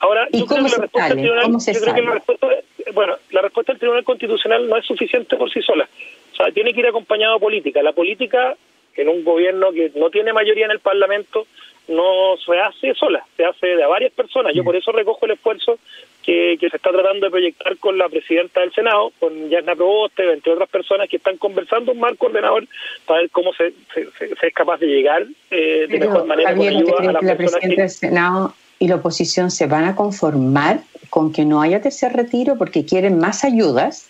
Ahora, 0.00 0.26
yo 0.32 0.44
creo 0.46 0.64
que 0.64 0.70
la 0.70 0.78
respuesta 0.78 1.08
del 1.08 1.18
tribunal, 1.18 1.52
yo 1.52 1.80
creo 1.80 1.94
que 1.94 2.02
la 2.02 2.14
respuesta, 2.14 2.48
bueno, 2.92 3.16
la 3.30 3.40
respuesta 3.42 3.72
del 3.72 3.80
Tribunal 3.80 4.04
Constitucional 4.04 4.68
no 4.68 4.76
es 4.76 4.84
suficiente 4.84 5.36
por 5.36 5.50
sí 5.50 5.62
sola. 5.62 5.88
O 6.32 6.36
sea, 6.36 6.50
tiene 6.52 6.74
que 6.74 6.80
ir 6.80 6.86
acompañado 6.86 7.34
de 7.34 7.40
política. 7.40 7.82
La 7.82 7.92
política, 7.92 8.56
en 8.96 9.08
un 9.08 9.24
gobierno 9.24 9.72
que 9.72 9.92
no 9.94 10.10
tiene 10.10 10.32
mayoría 10.32 10.66
en 10.66 10.72
el 10.72 10.80
Parlamento, 10.80 11.46
no 11.88 12.36
se 12.44 12.58
hace 12.58 12.94
sola, 12.94 13.24
se 13.36 13.44
hace 13.44 13.66
de 13.66 13.84
a 13.84 13.88
varias 13.88 14.12
personas. 14.12 14.54
Yo 14.54 14.62
mm. 14.62 14.64
por 14.64 14.76
eso 14.76 14.92
recojo 14.92 15.26
el 15.26 15.32
esfuerzo 15.32 15.78
que, 16.22 16.56
se 16.58 16.76
está 16.76 16.90
tratando 16.90 17.26
de 17.26 17.30
proyectar 17.30 17.76
con 17.76 17.98
la 17.98 18.08
presidenta 18.08 18.60
del 18.60 18.72
Senado, 18.72 19.12
con 19.18 19.50
Yasna 19.50 19.74
Proboste, 19.74 20.32
entre 20.32 20.52
otras 20.52 20.68
personas 20.68 21.08
que 21.08 21.16
están 21.16 21.36
conversando 21.36 21.92
un 21.92 22.00
marco 22.00 22.26
ordenador 22.26 22.66
para 23.06 23.20
ver 23.20 23.30
cómo 23.30 23.52
se, 23.52 23.74
es 23.96 24.54
capaz 24.54 24.78
de 24.78 24.86
llegar 24.86 25.26
eh, 25.50 25.86
de 25.88 25.98
mejor 25.98 26.26
manera 26.26 26.54
con 26.54 26.66
ayuda 26.66 26.96
a 27.00 27.12
la 27.12 27.36
presidenta 27.36 27.82
del 27.82 27.90
Senado 27.90 28.54
y 28.78 28.88
la 28.88 28.96
oposición 28.96 29.50
se 29.50 29.66
van 29.66 29.84
a 29.84 29.94
conformar 29.94 30.80
con 31.10 31.32
que 31.32 31.44
no 31.44 31.60
haya 31.60 31.80
tercer 31.80 32.12
retiro 32.12 32.56
porque 32.56 32.84
quieren 32.84 33.18
más 33.18 33.44
ayudas 33.44 34.08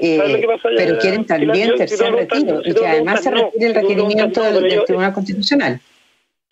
eh, 0.00 0.46
pero 0.76 0.98
quieren 0.98 1.24
también 1.26 1.74
tercer 1.76 2.12
retiro 2.12 2.60
y 2.64 2.74
que 2.74 2.86
además 2.86 3.22
se 3.22 3.30
retire 3.30 3.66
el 3.66 3.74
requerimiento 3.74 4.42
del 4.42 4.84
Tribunal 4.84 5.12
Constitucional. 5.12 5.80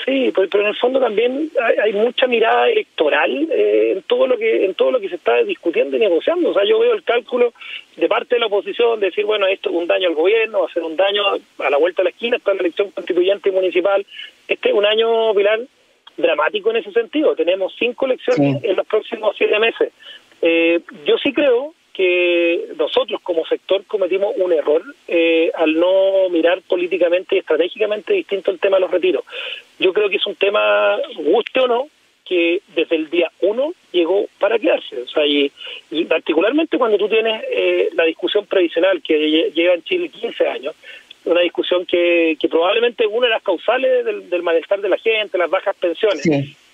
Sí, 0.05 0.33
pero, 0.35 0.63
en 0.63 0.69
el 0.69 0.77
fondo 0.77 0.99
también 0.99 1.51
hay, 1.83 1.93
mucha 1.93 2.27
mirada 2.27 2.69
electoral 2.69 3.49
eh, 3.53 3.93
en 3.93 4.03
todo 4.03 4.27
lo 4.27 4.37
que 4.37 4.65
en 4.65 4.75
todo 4.75 4.91
lo 4.91 4.99
que 4.99 5.09
se 5.09 5.15
está 5.15 5.43
discutiendo 5.45 5.97
y 5.97 6.01
negociando. 6.01 6.51
O 6.51 6.55
sea, 6.55 6.65
yo 6.65 6.79
veo 6.81 6.93
el 6.95 7.05
cálculo 7.05 7.53
de 7.97 8.09
parte 8.09 8.35
de 8.35 8.41
la 8.41 8.47
oposición 8.47 8.99
de 8.99 9.07
decir, 9.07 9.25
bueno, 9.25 9.47
esto 9.47 9.71
es 9.71 9.77
un 9.77 9.87
daño 9.87 10.09
al 10.09 10.15
gobierno, 10.15 10.63
va 10.63 10.67
a 10.67 10.73
ser 10.73 10.83
un 10.83 10.97
daño 10.97 11.23
a 11.59 11.71
la 11.71 11.77
vuelta 11.77 12.03
de 12.03 12.05
la 12.05 12.11
esquina, 12.11 12.37
está 12.37 12.53
la 12.53 12.61
elección 12.61 12.91
constituyente 12.91 13.51
y 13.51 13.53
municipal. 13.53 14.05
Este 14.49 14.71
es 14.71 14.75
un 14.75 14.87
año, 14.87 15.33
Pilar, 15.35 15.61
dramático 16.17 16.71
en 16.71 16.77
ese 16.77 16.91
sentido. 16.91 17.37
Tenemos 17.37 17.75
cinco 17.79 18.07
elecciones 18.07 18.63
en 18.65 18.77
los 18.77 18.87
próximos 18.87 19.37
siete 19.37 19.59
meses. 19.61 19.93
Eh, 20.41 20.81
yo 21.05 21.17
sí 21.19 21.33
creo 21.33 21.75
que 21.93 22.69
nosotros 22.77 23.21
como 23.23 23.45
sector 23.47 23.85
cometimos 23.87 24.35
un 24.37 24.53
error 24.53 24.83
eh, 25.09 25.51
al 25.55 25.79
no 25.79 26.29
mirar 26.31 26.63
políticamente 26.63 27.37
y 27.37 27.39
estratégicamente 27.39 28.15
distinto 28.15 28.51
el 28.51 28.59
tema 28.59 28.77
de 28.77 28.81
los 28.83 28.91
retiros. 28.91 29.25
Yo 29.83 29.93
creo 29.93 30.09
que 30.09 30.17
es 30.17 30.27
un 30.27 30.37
tema, 30.37 30.97
guste 31.17 31.61
o 31.61 31.67
no, 31.67 31.89
que 32.25 32.63
desde 32.75 32.97
el 32.97 33.11
día 33.11 33.31
uno 33.41 33.73
llegó 33.91 34.27
para 34.39 34.59
quedarse. 34.59 35.03
O 35.03 35.09
sea, 35.09 35.27
y, 35.27 35.51
particularmente 36.09 36.79
cuando 36.79 36.97
tú 36.97 37.09
tienes 37.09 37.43
eh, 37.51 37.91
la 37.95 38.05
discusión 38.05 38.47
previsional 38.47 39.03
que 39.03 39.51
lleva 39.55 39.75
en 39.75 39.83
Chile 39.83 40.09
15 40.09 40.49
años, 40.49 40.75
una 41.25 41.41
discusión 41.41 41.85
que, 41.87 42.37
que 42.41 42.49
probablemente 42.49 43.05
es 43.05 43.11
una 43.13 43.27
de 43.27 43.33
las 43.33 43.43
causales 43.43 44.05
del, 44.05 44.43
malestar 44.43 44.81
de 44.81 44.89
la 44.89 44.99
gente, 44.99 45.39
las 45.39 45.51
bajas 45.51 45.77
pensiones. 45.77 46.29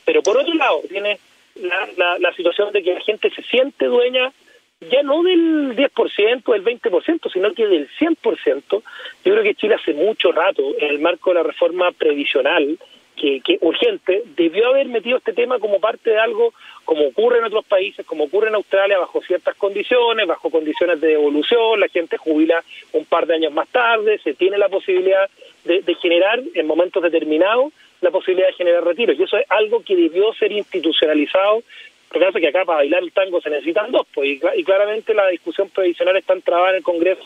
Pero 0.05 0.23
por 0.23 0.39
otro 0.39 0.55
lado, 0.55 0.81
tiene 0.89 1.19
la, 1.57 2.19
la, 2.19 2.33
situación 2.35 2.73
de 2.73 2.83
que 2.83 2.95
la 2.95 3.01
gente 3.01 3.31
se 3.31 3.43
siente 3.43 3.87
dueña 3.87 4.33
ya 4.81 5.03
no 5.03 5.23
del 5.23 5.75
10%, 5.77 6.53
del 6.53 6.65
20%, 6.65 7.33
sino 7.33 7.53
que 7.53 7.67
del 7.67 7.89
100%. 7.99 8.63
Yo 8.71 8.83
creo 9.25 9.43
que 9.43 9.55
Chile 9.55 9.75
hace 9.75 9.93
mucho 9.93 10.31
rato, 10.31 10.63
en 10.79 10.91
el 10.91 10.99
marco 11.01 11.31
de 11.31 11.35
la 11.35 11.43
reforma 11.43 11.91
previsional, 11.93 12.79
que, 13.21 13.41
que, 13.41 13.59
urgente, 13.61 14.23
debió 14.37 14.69
haber 14.69 14.89
metido 14.89 15.19
este 15.19 15.33
tema 15.33 15.59
como 15.59 15.81
parte 15.81 16.11
de 16.11 16.19
algo 16.19 16.53
como 16.85 17.09
ocurre 17.09 17.39
en 17.39 17.45
otros 17.45 17.67
países, 17.67 18.07
como 18.07 18.25
ocurre 18.25 18.49
en 18.49 18.55
Australia, 18.55 18.99
bajo 18.99 19.21
ciertas 19.21 19.55
condiciones, 19.57 20.27
bajo 20.27 20.51
condiciones 20.51 21.01
de 21.01 21.13
evolución, 21.13 21.81
la 21.81 21.89
gente 21.89 22.17
jubila 22.17 22.65
un 22.93 23.05
par 23.05 23.27
de 23.27 23.35
años 23.35 23.53
más 23.53 23.69
tarde, 23.69 24.19
se 24.25 24.33
tiene 24.35 24.57
la 24.57 24.69
posibilidad 24.69 25.29
de, 25.65 25.83
generar 26.01 26.41
en 26.55 26.67
momentos 26.67 27.03
determinados 27.03 27.73
la 28.01 28.11
posibilidad 28.11 28.47
de 28.47 28.55
generar 28.55 28.85
retiros. 28.85 29.19
Y 29.19 29.25
eso 29.25 29.37
es 29.37 29.45
algo 29.51 29.83
que 29.83 29.97
debió 29.97 30.33
ser 30.35 30.53
institucionalizado 30.53 31.63
lo 32.11 32.21
que 32.21 32.25
pasa 32.25 32.39
es 32.39 32.43
que 32.43 32.49
acá 32.49 32.65
para 32.65 32.79
bailar 32.79 33.03
el 33.03 33.13
tango 33.13 33.41
se 33.41 33.51
necesitan 33.51 33.93
dos, 33.93 34.07
pues, 34.15 34.41
y, 34.57 34.65
claramente 34.65 35.13
la 35.13 35.29
discusión 35.29 35.69
previsional 35.69 36.17
está 36.17 36.33
entrada 36.33 36.71
en 36.71 36.77
el 36.77 36.83
Congreso 36.83 37.23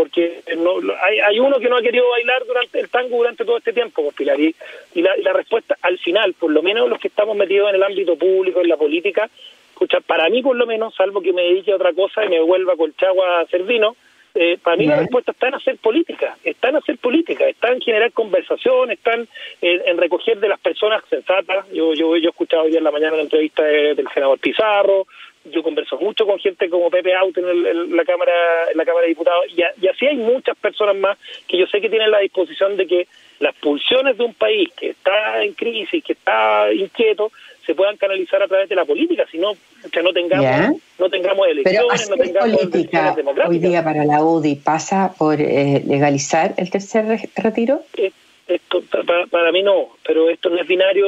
porque 0.00 0.42
no, 0.56 0.76
hay, 1.02 1.20
hay, 1.20 1.38
uno 1.38 1.58
que 1.58 1.68
no 1.68 1.76
ha 1.76 1.82
querido 1.82 2.08
bailar 2.08 2.42
durante 2.46 2.80
el 2.80 2.88
tango 2.88 3.18
durante 3.18 3.44
todo 3.44 3.58
este 3.58 3.74
tiempo, 3.74 4.02
pues, 4.02 4.14
Pilar, 4.14 4.40
y, 4.40 4.54
la, 4.94 5.14
la, 5.18 5.34
respuesta 5.34 5.76
al 5.82 5.98
final, 5.98 6.32
por 6.32 6.50
lo 6.50 6.62
menos 6.62 6.88
los 6.88 6.98
que 6.98 7.08
estamos 7.08 7.36
metidos 7.36 7.68
en 7.68 7.74
el 7.74 7.82
ámbito 7.82 8.16
público, 8.16 8.62
en 8.62 8.68
la 8.68 8.78
política, 8.78 9.28
escucha, 9.72 10.00
para 10.00 10.30
mí 10.30 10.42
por 10.42 10.56
lo 10.56 10.64
menos, 10.64 10.94
salvo 10.94 11.20
que 11.20 11.34
me 11.34 11.42
dedique 11.42 11.72
a 11.72 11.76
otra 11.76 11.92
cosa 11.92 12.24
y 12.24 12.30
me 12.30 12.40
vuelva 12.40 12.76
Colchagua 12.76 13.26
a 13.26 13.40
hacer 13.42 13.64
vino, 13.64 13.94
eh, 14.34 14.56
para 14.62 14.78
mí 14.78 14.86
la 14.86 14.96
respuesta 14.96 15.32
está 15.32 15.48
en 15.48 15.54
hacer 15.56 15.76
política, 15.76 16.38
está 16.42 16.70
en 16.70 16.76
hacer 16.76 16.96
política, 16.96 17.46
está 17.46 17.72
en 17.72 17.80
generar 17.82 18.10
conversación, 18.12 18.90
están 18.90 19.28
en, 19.60 19.98
recoger 19.98 20.38
de 20.38 20.48
las 20.48 20.60
personas 20.60 21.02
sensatas. 21.10 21.68
Yo, 21.72 21.92
yo, 21.92 22.16
yo 22.16 22.28
he 22.28 22.30
escuchado 22.30 22.62
hoy 22.62 22.74
en 22.74 22.84
la 22.84 22.90
mañana 22.90 23.16
la 23.16 23.22
entrevista 23.22 23.64
del 23.64 24.08
senador 24.14 24.38
Pizarro, 24.38 25.06
yo 25.44 25.62
converso 25.62 25.96
mucho 25.98 26.26
con 26.26 26.38
gente 26.38 26.68
como 26.68 26.90
Pepe 26.90 27.14
Auto 27.14 27.40
en, 27.40 27.96
la 27.96 28.04
cámara 28.04 28.32
en 28.70 28.76
la 28.76 28.84
cámara 28.84 29.02
de 29.02 29.08
diputados 29.08 29.46
y, 29.48 29.62
y, 29.82 29.88
así 29.88 30.06
hay 30.06 30.16
muchas 30.16 30.56
personas 30.56 30.96
más 30.96 31.18
que 31.48 31.58
yo 31.58 31.66
sé 31.66 31.80
que 31.80 31.88
tienen 31.88 32.10
la 32.10 32.18
disposición 32.18 32.76
de 32.76 32.86
que 32.86 33.08
las 33.38 33.54
pulsiones 33.56 34.18
de 34.18 34.24
un 34.24 34.34
país 34.34 34.68
que 34.76 34.90
está 34.90 35.42
en 35.42 35.54
crisis 35.54 36.04
que 36.04 36.12
está 36.12 36.72
inquieto 36.72 37.32
se 37.70 37.74
puedan 37.74 37.96
canalizar 37.96 38.42
a 38.42 38.48
través 38.48 38.68
de 38.68 38.74
la 38.74 38.84
política, 38.84 39.24
si 39.30 39.38
no, 39.38 39.52
que 39.92 40.02
no 40.02 40.12
tengamos, 40.12 40.80
no 40.98 41.08
tengamos 41.08 41.46
elecciones, 41.46 42.10
no 42.10 42.16
tengamos 42.16 42.56
política. 42.56 43.16
hoy 43.46 43.58
día 43.58 43.84
para 43.84 44.04
la 44.04 44.24
UDI 44.24 44.56
pasa 44.56 45.14
por 45.16 45.40
eh, 45.40 45.82
legalizar 45.86 46.54
el 46.56 46.70
tercer 46.70 47.04
retiro. 47.36 47.82
Eh, 47.96 48.10
esto 48.50 48.82
para, 49.30 49.52
mí 49.52 49.62
no, 49.62 49.90
pero 50.06 50.28
esto 50.28 50.50
no 50.50 50.60
es 50.60 50.66
binario, 50.66 51.06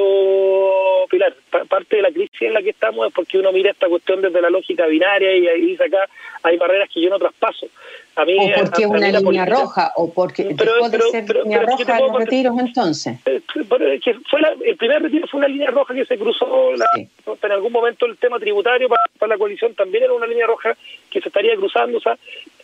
Pilar. 1.11 1.34
parte 1.68 1.96
de 1.96 2.02
la 2.02 2.11
crisis 2.11 2.42
en 2.42 2.54
la 2.54 2.62
que 2.62 2.70
estamos 2.70 3.06
es 3.06 3.12
porque 3.12 3.38
uno 3.38 3.52
mira 3.52 3.70
esta 3.70 3.88
cuestión 3.88 4.22
desde 4.22 4.40
la 4.40 4.50
lógica 4.50 4.87
binaria 4.87 5.37
y 5.37 5.46
ahí 5.49 5.61
dice 5.61 5.84
acá 5.84 6.08
hay 6.42 6.56
barreras 6.56 6.88
que 6.92 7.00
yo 7.00 7.11
no 7.11 7.18
traspaso. 7.18 7.66
A 8.14 8.25
mí, 8.26 8.37
o 8.37 8.64
porque 8.64 8.82
es 8.82 8.88
una 8.88 9.11
línea 9.11 9.46
roja, 9.46 9.92
o 9.96 10.12
porque 10.12 10.54
pero, 10.56 10.72
puede 10.80 11.00
ser 11.11 11.37
línea 11.44 11.62
roja 11.62 12.00
los 12.00 12.14
retiros 12.14 12.58
entonces. 12.58 13.18
Eh, 13.25 13.40
fue 14.28 14.40
el 14.64 14.76
primer 14.76 15.02
retiro 15.02 15.26
fue 15.26 15.38
una 15.38 15.49
línea 15.49 15.70
roja 15.70 15.94
que 15.94 16.04
se 16.04 16.18
cruzó 16.18 16.72
en 16.75 17.52
algún 17.52 17.72
momento 17.72 18.06
el 18.06 18.16
tema 18.18 18.38
tributario 18.38 18.88
para, 18.88 19.32
la 19.32 19.38
coalición 19.38 19.75
también 19.75 20.04
era 20.04 20.12
una 20.12 20.26
línea 20.26 20.46
roja 20.46 20.76
que 21.11 21.20
se 21.20 21.28
estaría 21.28 21.56
cruzando. 21.56 21.99
O 21.99 22.00
sea, 22.00 22.18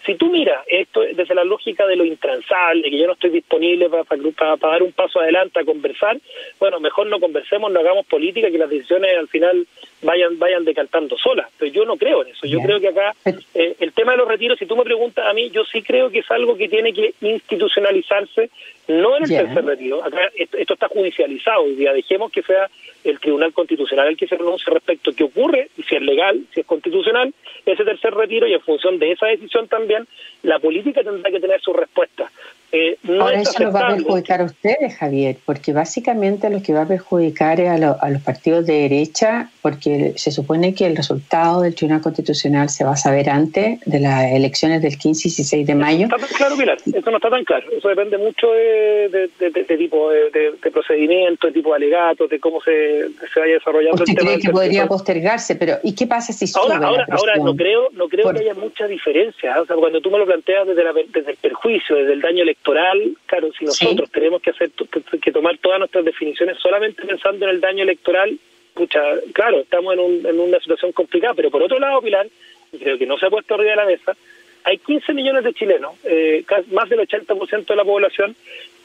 si 0.08 0.14
tú 0.14 0.30
miras 0.30 0.64
esto 0.68 1.02
desde 1.02 1.34
la 1.34 1.44
lógica 1.44 1.86
de 1.86 1.94
lo 1.94 2.02
intransable, 2.02 2.88
que 2.88 2.96
yo 2.96 3.06
no 3.06 3.12
estoy 3.12 3.28
disponible 3.28 3.90
para, 3.90 4.04
para, 4.04 4.56
dar 4.56 4.82
un 4.82 4.92
paso 4.92 5.20
adelante 5.20 5.60
a 5.60 5.66
conversar, 5.66 6.18
bueno, 6.58 6.80
mejor 6.80 7.08
no 7.08 7.20
conversemos, 7.20 7.70
no 7.70 7.78
hagamos 7.78 8.06
política, 8.06 8.50
que 8.50 8.56
las 8.56 8.70
decisiones 8.70 9.14
al 9.18 9.28
final 9.28 9.66
vayan 10.02 10.38
vayan 10.38 10.64
decantando 10.64 11.16
solas. 11.18 11.48
Pero 11.58 11.72
yo 11.72 11.84
no 11.84 11.96
creo 11.96 12.22
en 12.22 12.28
eso. 12.28 12.46
Yo 12.46 12.60
creo 12.60 12.80
que 12.80 12.88
acá 12.88 13.14
eh, 13.54 13.76
el 13.80 13.92
tema 13.92 14.12
de 14.12 14.18
los 14.18 14.28
retiros, 14.28 14.58
si 14.58 14.66
tú 14.66 14.76
me 14.76 14.84
preguntas 14.84 15.26
a 15.26 15.32
mí, 15.32 15.50
yo 15.50 15.64
sí 15.64 15.82
creo 15.82 16.10
que 16.10 16.20
es 16.20 16.30
algo 16.30 16.56
que 16.56 16.68
tiene 16.68 16.92
que 16.92 17.14
institucionalizarse, 17.20 18.50
no 18.88 19.16
en 19.16 19.24
el 19.24 19.28
tercer 19.28 19.64
retiro. 19.64 20.04
Acá 20.04 20.30
esto, 20.34 20.74
está 20.74 20.88
judicializado 20.88 21.62
hoy 21.62 21.74
día. 21.74 21.92
Dejemos 21.92 22.30
que 22.32 22.42
sea 22.42 22.68
el 23.04 23.20
Tribunal 23.20 23.52
Constitucional 23.52 24.08
el 24.08 24.16
que 24.16 24.26
se 24.26 24.36
pronuncie 24.36 24.72
respecto 24.72 25.10
a 25.10 25.14
qué 25.14 25.24
ocurre, 25.24 25.70
si 25.88 25.96
es 25.96 26.02
legal, 26.02 26.40
si 26.52 26.60
es 26.60 26.66
constitucional, 26.66 27.32
ese 27.64 27.84
tercer 27.84 28.14
retiro 28.14 28.46
y 28.46 28.54
en 28.54 28.60
función 28.60 28.98
de 28.98 29.12
esa 29.12 29.26
decisión 29.26 29.68
también 29.68 30.06
la 30.42 30.58
política 30.58 31.02
tendrá 31.02 31.30
que 31.30 31.40
tener 31.40 31.60
su 31.60 31.72
respuesta. 31.72 32.30
Eh, 32.70 32.98
Ahora 33.08 33.40
eso 33.40 33.62
lo 33.62 33.72
va 33.72 33.88
a 33.88 33.96
perjudicar 33.96 34.42
a 34.42 34.44
ustedes, 34.44 34.94
Javier, 34.98 35.36
porque 35.46 35.72
básicamente 35.72 36.50
lo 36.50 36.62
que 36.62 36.74
va 36.74 36.82
a 36.82 36.88
perjudicar 36.88 37.58
es 37.60 37.68
a, 37.70 37.92
a, 37.92 38.10
los 38.10 38.20
partidos 38.20 38.66
de 38.66 38.82
derecha, 38.82 39.50
porque 39.62 40.12
se 40.16 40.30
supone 40.30 40.74
que 40.74 40.84
el 40.84 40.94
resultado 40.94 41.62
del 41.62 41.74
Tribunal 41.74 42.02
Constitucional 42.02 42.68
se 42.68 42.84
va 42.84 42.92
a 42.92 42.96
saber 42.96 43.30
antes 43.30 43.80
de 43.86 44.00
las 44.00 44.32
elecciones 44.32 44.82
del 44.82 44.98
15 44.98 45.28
y 45.28 45.30
16 45.30 45.66
de 45.66 45.74
mayo. 45.74 46.08
No 46.08 46.16
está 46.16 46.28
tan 46.28 46.36
claro, 46.36 46.56
Pilar, 46.58 46.76
eso 46.84 47.10
no 47.10 47.16
está 47.16 47.30
tan 47.30 47.44
claro. 47.44 47.66
Eso 47.72 47.88
depende 47.88 48.18
mucho 48.18 48.52
de, 48.52 49.30
tipo 49.78 50.10
de, 50.10 50.70
procedimiento, 50.70 51.46
de 51.46 51.52
tipo 51.54 51.70
de 51.70 51.76
alegatos, 51.76 52.28
de 52.28 52.38
cómo 52.38 52.60
se, 52.60 53.08
se 53.32 53.40
vaya 53.40 53.54
desarrollando 53.54 54.02
¿Usted 54.02 54.12
el 54.12 54.18
tema. 54.18 54.30
cree 54.32 54.42
que 54.42 54.50
podría 54.50 54.86
postergarse, 54.86 55.56
pero 55.56 55.78
¿y 55.82 55.94
qué 55.94 56.06
pasa 56.06 56.34
si 56.34 56.44
ahora, 56.54 56.76
ahora, 56.86 57.06
ahora 57.10 57.36
no 57.36 57.56
creo, 57.56 57.88
no 57.92 58.08
creo 58.08 58.30
que 58.30 58.40
haya 58.40 58.54
mucha 58.54 58.86
diferencia. 58.86 59.58
O 59.62 59.64
sea, 59.64 59.76
cuando 59.76 60.02
tú 60.02 60.10
me 60.10 60.18
lo 60.18 60.26
planteas 60.28 60.66
desde, 60.68 60.84
desde 61.08 61.30
el 61.32 61.36
perjuicio, 61.38 61.96
desde 61.96 62.12
el 62.12 62.20
daño 62.20 62.42
electoral, 62.42 62.58
electoral, 62.68 63.16
claro, 63.26 63.52
si 63.52 63.64
nosotros 63.64 64.10
tenemos 64.10 64.42
que 64.42 64.50
hacer 64.50 64.70
que 65.22 65.32
tomar 65.32 65.58
todas 65.58 65.78
nuestras 65.78 66.04
definiciones 66.04 66.58
solamente 66.58 67.04
pensando 67.04 67.46
en 67.46 67.52
el 67.52 67.60
daño 67.60 67.82
electoral, 67.82 68.38
pucha, 68.74 69.00
claro, 69.32 69.60
estamos 69.60 69.94
en, 69.94 70.00
un, 70.00 70.26
en 70.26 70.40
una 70.40 70.58
situación 70.60 70.92
complicada, 70.92 71.34
pero 71.34 71.50
por 71.50 71.62
otro 71.62 71.78
lado, 71.78 72.00
Pilar, 72.00 72.26
y 72.72 72.78
creo 72.78 72.98
que 72.98 73.06
no 73.06 73.18
se 73.18 73.26
ha 73.26 73.30
puesto 73.30 73.54
arriba 73.54 73.70
de 73.70 73.76
la 73.76 73.86
mesa, 73.86 74.16
hay 74.64 74.78
15 74.78 75.14
millones 75.14 75.44
de 75.44 75.54
chilenos, 75.54 75.94
eh, 76.04 76.44
más 76.72 76.88
del 76.88 77.00
80% 77.00 77.66
de 77.66 77.76
la 77.76 77.84
población, 77.84 78.36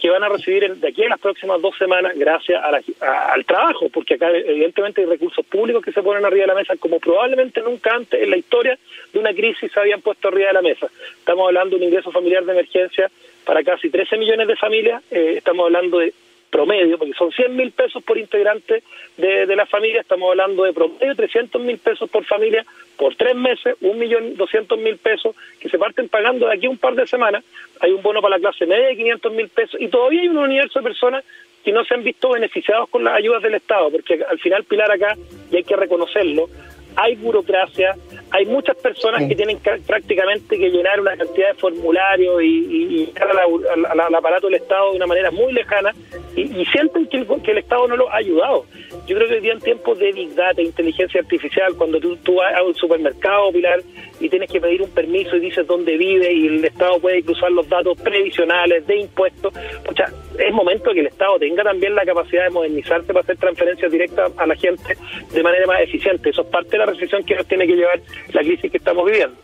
que 0.04 0.10
van 0.10 0.22
a 0.22 0.28
recibir 0.28 0.70
de 0.76 0.88
aquí 0.90 1.06
a 1.06 1.08
las 1.08 1.20
próximas 1.22 1.62
dos 1.62 1.78
semanas 1.78 2.12
gracias 2.18 2.62
al 2.62 3.46
trabajo, 3.46 3.88
porque 3.88 4.16
acá 4.16 4.32
evidentemente 4.32 5.00
hay 5.00 5.08
recursos 5.08 5.46
públicos 5.46 5.82
que 5.82 5.94
se 5.94 6.04
ponen 6.04 6.26
arriba 6.26 6.42
de 6.42 6.48
la 6.48 6.56
mesa 6.56 6.76
como 6.76 7.00
probablemente 7.00 7.62
nunca 7.62 7.96
antes 7.96 8.22
en 8.22 8.30
la 8.30 8.36
historia 8.36 8.78
de 9.14 9.20
una 9.20 9.34
crisis 9.34 9.72
se 9.72 9.80
habían 9.80 10.02
puesto 10.02 10.28
arriba 10.28 10.48
de 10.48 10.56
la 10.56 10.62
mesa. 10.62 10.88
Estamos 11.20 11.48
hablando 11.48 11.78
de 11.78 11.86
un 11.86 11.90
ingreso 11.90 12.12
familiar 12.12 12.44
de 12.44 12.52
emergencia 12.52 13.10
para 13.46 13.64
casi 13.64 13.90
13 13.90 14.18
millones 14.18 14.46
de 14.46 14.58
familias, 14.58 15.02
eh, 15.10 15.36
estamos 15.38 15.68
hablando 15.68 16.00
de 16.00 16.14
promedio, 16.54 17.00
porque 17.00 17.16
son 17.16 17.32
100 17.32 17.56
mil 17.56 17.72
pesos 17.72 18.04
por 18.04 18.16
integrante 18.20 18.84
de, 19.18 19.48
de 19.48 19.56
la 19.56 19.66
familia, 19.66 20.02
estamos 20.02 20.30
hablando 20.30 20.64
de 20.64 20.72
promedio 20.72 21.16
300 21.16 21.60
mil 21.62 21.80
pesos 21.80 22.08
por 22.12 22.24
familia 22.26 22.64
por 22.96 23.16
tres 23.16 23.36
meses, 23.36 23.76
un 23.82 23.98
millón 23.98 24.36
doscientos 24.36 24.78
mil 24.78 24.98
pesos 24.98 25.36
que 25.60 25.68
se 25.68 25.80
parten 25.80 26.10
pagando 26.10 26.46
de 26.46 26.54
aquí 26.54 26.68
a 26.68 26.70
un 26.70 26.78
par 26.78 26.94
de 26.94 27.08
semanas. 27.08 27.44
Hay 27.80 27.92
un 27.92 28.04
bono 28.04 28.22
para 28.22 28.38
la 28.38 28.40
clase 28.40 28.68
media 28.68 28.88
de 28.88 28.96
500 28.96 29.34
mil 29.34 29.50
pesos 29.50 29.82
y 29.82 29.88
todavía 29.88 30.22
hay 30.22 30.28
un 30.28 30.38
universo 30.38 30.80
de 30.80 30.84
personas 30.84 31.26
que 31.64 31.72
no 31.72 31.84
se 31.86 31.96
han 31.96 32.04
visto 32.04 32.30
beneficiados 32.30 32.90
con 32.90 33.04
las 33.04 33.16
ayudas 33.16 33.42
del 33.42 33.56
Estado, 33.56 33.90
porque 33.90 34.22
al 34.30 34.38
final, 34.40 34.64
Pilar, 34.66 34.92
acá, 34.92 35.16
y 35.50 35.56
hay 35.56 35.64
que 35.64 35.76
reconocerlo, 35.76 36.50
hay 36.96 37.16
burocracia, 37.16 37.96
hay 38.32 38.46
muchas 38.46 38.76
personas 38.78 39.28
que 39.28 39.36
tienen 39.36 39.60
prácticamente 39.86 40.58
que 40.58 40.70
llenar 40.70 41.00
una 41.00 41.16
cantidad 41.16 41.50
de 41.50 41.54
formularios 41.56 42.42
y, 42.42 42.46
y, 42.46 43.14
al, 43.20 44.16
aparato 44.16 44.48
del 44.48 44.56
Estado 44.56 44.92
de 44.92 44.98
una 44.98 45.08
manera 45.08 45.32
muy 45.32 45.54
lejana 45.54 45.92
y, 46.36 46.66
sienten 46.66 47.08
que 47.08 47.52
el, 47.52 47.58
Estado 47.58 47.88
no 47.88 47.98
los 47.98 48.10
ha 48.10 48.18
ayudado. 48.18 48.66
Yo 49.06 49.18
creo 49.18 49.28
que 49.28 49.36
hoy 49.36 49.42
día 49.42 49.52
en 49.52 49.60
tiempos 49.60 50.00
de 50.00 50.14
Big 50.14 50.34
Data, 50.34 50.62
inteligencia 50.62 51.20
artificial, 51.20 51.76
cuando 51.76 52.00
tú, 52.00 52.16
tú 52.18 52.36
vas 52.36 52.56
a 52.56 52.64
un 52.64 52.74
supermercado, 52.74 53.52
Pilar, 53.52 53.82
y 54.22 54.30
tienes 54.30 54.50
que 54.50 54.62
pedir 54.62 54.82
un 54.82 54.90
permiso 54.92 55.36
y 55.36 55.42
dices 55.42 55.68
dónde 55.68 55.98
vive 55.98 56.32
y 56.32 56.48
el 56.48 56.64
Estado 56.64 57.00
puede 57.00 57.22
cruzar 57.22 57.52
los 57.52 57.68
datos 57.68 58.00
previsionales 58.02 58.88
de 58.88 59.02
impuestos, 59.02 59.54
o 59.54 59.94
sea, 59.94 60.06
es 60.40 60.54
momento 60.54 60.94
que 60.94 61.02
el 61.02 61.08
Estado 61.08 61.38
tenga 61.38 61.64
también 61.64 61.94
la 61.96 62.06
capacidad 62.06 62.46
de 62.46 62.52
modernizarse 62.52 63.08
para 63.08 63.20
hacer 63.20 63.36
transferencias 63.38 63.92
directas 63.92 64.32
a 64.38 64.48
la 64.48 64.56
gente 64.56 64.98
de 65.34 65.44
manera 65.44 65.68
más 65.68 65.82
eficiente. 65.82 66.30
Eso 66.30 66.44
es 66.44 66.48
parte 66.48 66.72
de 66.72 66.78
la 66.78 66.86
reflexión 66.86 67.24
que 67.26 67.36
nos 67.36 67.46
tiene 67.46 67.68
que 67.68 67.76
llevar 67.76 68.00
la 68.32 68.42
crisis 68.42 68.72
que 68.72 68.78
estamos 68.78 69.06
viviendo. 69.06 69.36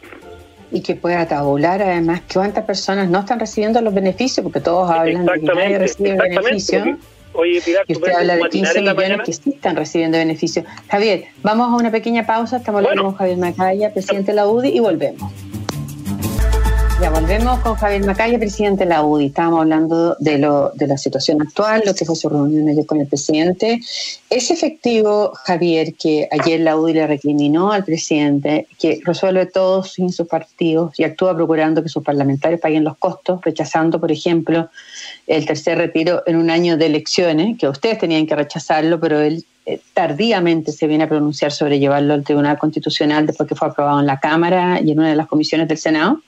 Y 0.72 0.82
que 0.82 0.96
pueda 0.96 1.28
tabular 1.28 1.82
además 1.82 2.22
cuántas 2.32 2.63
personas 2.63 3.10
no 3.10 3.20
están 3.20 3.39
recibiendo 3.39 3.82
los 3.82 3.94
beneficios, 3.94 4.44
porque 4.44 4.62
todos 4.62 4.89
hablan 4.89 5.25
de 5.25 5.34
que 5.34 5.46
nadie 5.46 5.80
recibe 5.80 6.16
beneficios. 6.16 6.88
Oye, 7.34 7.62
Pilar, 7.62 7.86
y 7.88 7.94
usted 7.94 8.12
habla 8.12 8.36
de 8.36 8.50
15 8.50 8.82
millones 8.82 9.20
que 9.26 9.34
sí 9.34 9.52
están 9.52 9.76
recibiendo 9.76 10.18
beneficios. 10.18 10.66
Javier, 10.90 11.26
vamos 11.42 11.72
a 11.72 11.76
una 11.76 11.92
pequeña 11.92 12.26
pausa. 12.26 12.58
Estamos 12.58 12.80
hablando 12.80 13.04
con 13.04 13.16
Javier 13.16 13.38
Macaya, 13.38 13.94
presidente 13.94 14.32
de 14.32 14.36
la 14.36 14.48
UDI, 14.48 14.70
y 14.70 14.80
volvemos. 14.80 15.32
Ya 17.01 17.12
volvemos 17.12 17.60
con 17.60 17.75
Javier 17.75 18.03
Macaya, 18.03 18.38
presidente 18.38 18.84
de 18.84 18.89
la 18.89 19.03
UDI. 19.03 19.27
Estábamos 19.27 19.62
hablando 19.62 20.18
de, 20.20 20.38
lo, 20.38 20.72
de 20.75 20.86
la 20.86 20.98
situación 20.98 21.41
actual, 21.41 21.82
lo 21.86 21.94
que 21.96 22.03
fue 22.03 22.13
su 22.13 22.27
reunión 22.27 22.68
ayer 22.68 22.86
con 22.86 23.00
el 23.00 23.08
presidente. 23.08 23.79
¿Es 24.29 24.51
efectivo, 24.51 25.32
Javier, 25.46 25.94
que 25.94 26.27
ayer 26.29 26.60
la 26.60 26.75
UDI 26.75 26.94
le 26.96 27.08
recriminó 27.08 27.72
al 27.72 27.86
presidente 27.86 28.68
que 28.77 29.00
resuelve 29.06 29.46
todo 29.46 29.82
sin 29.84 30.12
sus 30.12 30.27
partidos 30.27 31.00
y 31.00 31.06
actúa 31.06 31.34
procurando 31.34 31.82
que 31.82 31.88
sus 31.88 32.03
parlamentarios 32.03 32.60
paguen 32.60 32.84
los 32.84 32.98
costos, 32.98 33.39
rechazando, 33.46 33.98
por 33.98 34.12
ejemplo, 34.12 34.70
el 35.25 35.46
tercer 35.46 35.77
retiro 35.77 36.24
en 36.25 36.36
un 36.36 36.50
año 36.50 36.75
de 36.75 36.88
elecciones, 36.88 37.58
que 37.58 37.70
ustedes 37.70 37.98
tenían 37.98 38.27
que 38.27 38.36
rechazarlo, 38.36 39.00
pero 39.00 39.22
él 39.22 39.46
eh, 39.65 39.79
tardíamente 39.94 40.74
se 40.74 40.86
viene 40.86 41.06
a 41.06 41.08
pronunciar 41.08 41.53
sobre 41.53 41.79
llevarlo 41.79 42.13
al 42.13 42.25
Tribunal 42.25 42.58
Constitucional 42.58 43.25
después 43.25 43.48
que 43.48 43.56
fue 43.56 43.70
aprobado 43.70 44.01
en 44.01 44.06
la 44.06 44.20
Cámara 44.20 44.82
y 44.82 44.91
en 44.91 45.00
una 45.00 45.10
de 45.12 45.15
las 45.15 45.27
comisiones 45.27 45.70
del 45.70 45.77
Senado? 45.77 46.22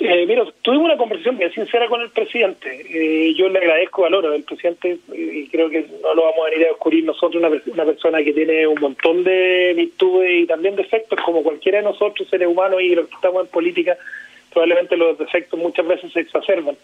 Eh, 0.00 0.26
mira, 0.26 0.44
tuvimos 0.62 0.84
una 0.84 0.96
conversación 0.96 1.38
bien 1.38 1.52
sincera 1.52 1.88
con 1.88 2.00
el 2.00 2.10
presidente. 2.10 2.68
Eh, 2.88 3.34
yo 3.34 3.48
le 3.48 3.58
agradezco 3.58 4.02
valor 4.02 4.30
del 4.30 4.44
presidente 4.44 4.96
y 5.12 5.48
creo 5.48 5.68
que 5.68 5.86
no 6.00 6.14
lo 6.14 6.22
vamos 6.22 6.38
a 6.40 6.50
venir 6.50 6.66
a 6.66 6.68
descubrir 6.68 7.04
nosotros, 7.04 7.42
una, 7.66 7.84
persona 7.84 8.22
que 8.22 8.32
tiene 8.32 8.64
un 8.68 8.80
montón 8.80 9.24
de 9.24 9.72
virtudes 9.74 10.42
y 10.42 10.46
también 10.46 10.76
defectos, 10.76 11.20
como 11.22 11.42
cualquiera 11.42 11.78
de 11.78 11.84
nosotros, 11.84 12.28
seres 12.28 12.46
humanos 12.46 12.80
y 12.80 12.94
los 12.94 13.08
que 13.08 13.14
estamos 13.16 13.44
en 13.44 13.50
política, 13.50 13.96
probablemente 14.52 14.96
los 14.96 15.18
defectos 15.18 15.58
muchas 15.58 15.84
veces 15.88 16.12
se 16.12 16.20
exacerban. 16.20 16.76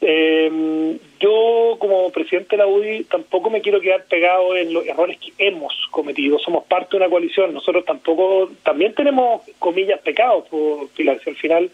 Eh, 0.00 0.98
yo, 1.20 1.76
como 1.78 2.10
presidente 2.10 2.56
de 2.56 2.56
la 2.56 2.66
UDI, 2.66 3.04
tampoco 3.04 3.48
me 3.48 3.60
quiero 3.60 3.80
quedar 3.80 4.06
pegado 4.06 4.56
en 4.56 4.74
los 4.74 4.84
errores 4.84 5.18
que 5.18 5.32
hemos 5.38 5.72
cometido. 5.92 6.40
Somos 6.40 6.64
parte 6.64 6.90
de 6.90 6.96
una 6.96 7.10
coalición. 7.10 7.54
Nosotros 7.54 7.84
tampoco, 7.84 8.50
también 8.64 8.92
tenemos, 8.92 9.42
comillas, 9.60 10.00
pecados, 10.00 10.48
por 10.48 10.88
Pilar. 10.88 11.20
Si 11.22 11.30
al 11.30 11.36
final 11.36 11.70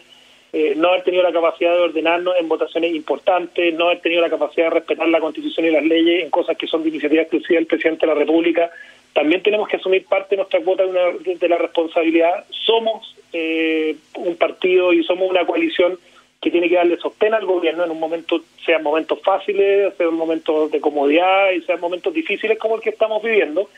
eh, 0.55 0.75
no 0.77 0.89
haber 0.89 1.03
tenido 1.03 1.23
la 1.23 1.31
capacidad 1.31 1.73
de 1.73 1.79
ordenarnos 1.79 2.35
en 2.37 2.47
votaciones 2.47 2.93
importantes, 2.93 3.73
no 3.73 3.85
haber 3.85 4.01
tenido 4.01 4.21
la 4.21 4.29
capacidad 4.29 4.67
de 4.67 4.75
respetar 4.75 5.07
la 5.07 5.19
Constitución 5.19 5.65
y 5.65 5.71
las 5.71 5.83
leyes 5.83 6.23
en 6.23 6.29
cosas 6.29 6.55
que 6.55 6.67
son 6.67 6.83
de 6.83 6.89
iniciativa 6.89 7.23
exclusiva 7.23 7.57
del 7.57 7.65
presidente 7.65 8.05
de 8.05 8.13
la 8.13 8.19
República, 8.19 8.69
también 9.13 9.41
tenemos 9.41 9.67
que 9.67 9.77
asumir 9.77 10.05
parte 10.05 10.35
de 10.35 10.37
nuestra 10.37 10.59
cuota 10.61 10.83
de, 10.85 11.49
la 11.49 11.57
responsabilidad. 11.57 12.45
Somos 12.51 13.15
eh, 13.33 13.95
un 14.15 14.35
partido 14.35 14.93
y 14.93 15.03
somos 15.03 15.27
una 15.27 15.43
coalición 15.43 15.97
que 16.39 16.51
tiene 16.51 16.69
que 16.69 16.75
darle 16.75 16.97
sostén 16.97 17.33
al 17.33 17.45
gobierno 17.45 17.85
en 17.85 17.91
un 17.91 17.99
momento, 17.99 18.41
sean 18.63 18.83
momentos 18.83 19.21
fáciles, 19.23 19.93
sean 19.97 20.13
momentos 20.13 20.69
de 20.71 20.79
comodidad 20.79 21.51
y 21.51 21.61
sean 21.61 21.79
momentos 21.79 22.13
difíciles 22.13 22.59
como 22.59 22.75
el 22.75 22.81
que 22.81 22.91
estamos 22.91 23.23
viviendo. 23.23 23.69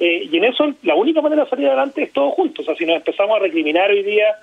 Eh, 0.00 0.28
y 0.30 0.36
en 0.38 0.44
eso 0.44 0.72
la 0.82 0.94
única 0.94 1.20
manera 1.20 1.44
de 1.44 1.50
salir 1.50 1.66
adelante 1.66 2.04
es 2.04 2.12
todos 2.12 2.32
juntos. 2.32 2.60
O 2.60 2.66
sea, 2.66 2.74
si 2.74 2.86
nos 2.86 2.96
empezamos 2.96 3.36
a 3.36 3.40
recriminar 3.40 3.90
hoy 3.90 4.02
día 4.02 4.34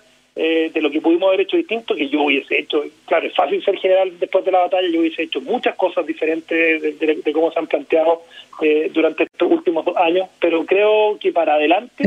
eh, 0.41 0.71
de 0.73 0.81
lo 0.81 0.89
que 0.89 1.01
pudimos 1.01 1.27
haber 1.27 1.41
hecho 1.41 1.57
distinto, 1.57 1.93
que 1.93 2.07
yo 2.07 2.23
hubiese 2.23 2.59
hecho. 2.59 2.81
Claro, 3.05 3.27
es 3.27 3.35
fácil 3.35 3.61
ser 3.61 3.75
general 3.75 4.17
después 4.17 4.45
de 4.45 4.53
la 4.53 4.59
batalla, 4.59 4.87
yo 4.87 5.01
hubiese 5.01 5.23
hecho 5.23 5.41
muchas 5.41 5.75
cosas 5.75 6.05
diferentes 6.05 6.81
de, 6.81 7.33
cómo 7.33 7.51
se 7.51 7.59
han 7.59 7.67
planteado 7.67 8.21
eh, 8.61 8.89
durante 8.93 9.23
estos 9.23 9.51
últimos 9.51 9.83
dos 9.83 9.97
años, 9.97 10.29
pero 10.39 10.65
creo 10.65 11.19
que 11.19 11.33
para 11.33 11.55
adelante... 11.55 12.05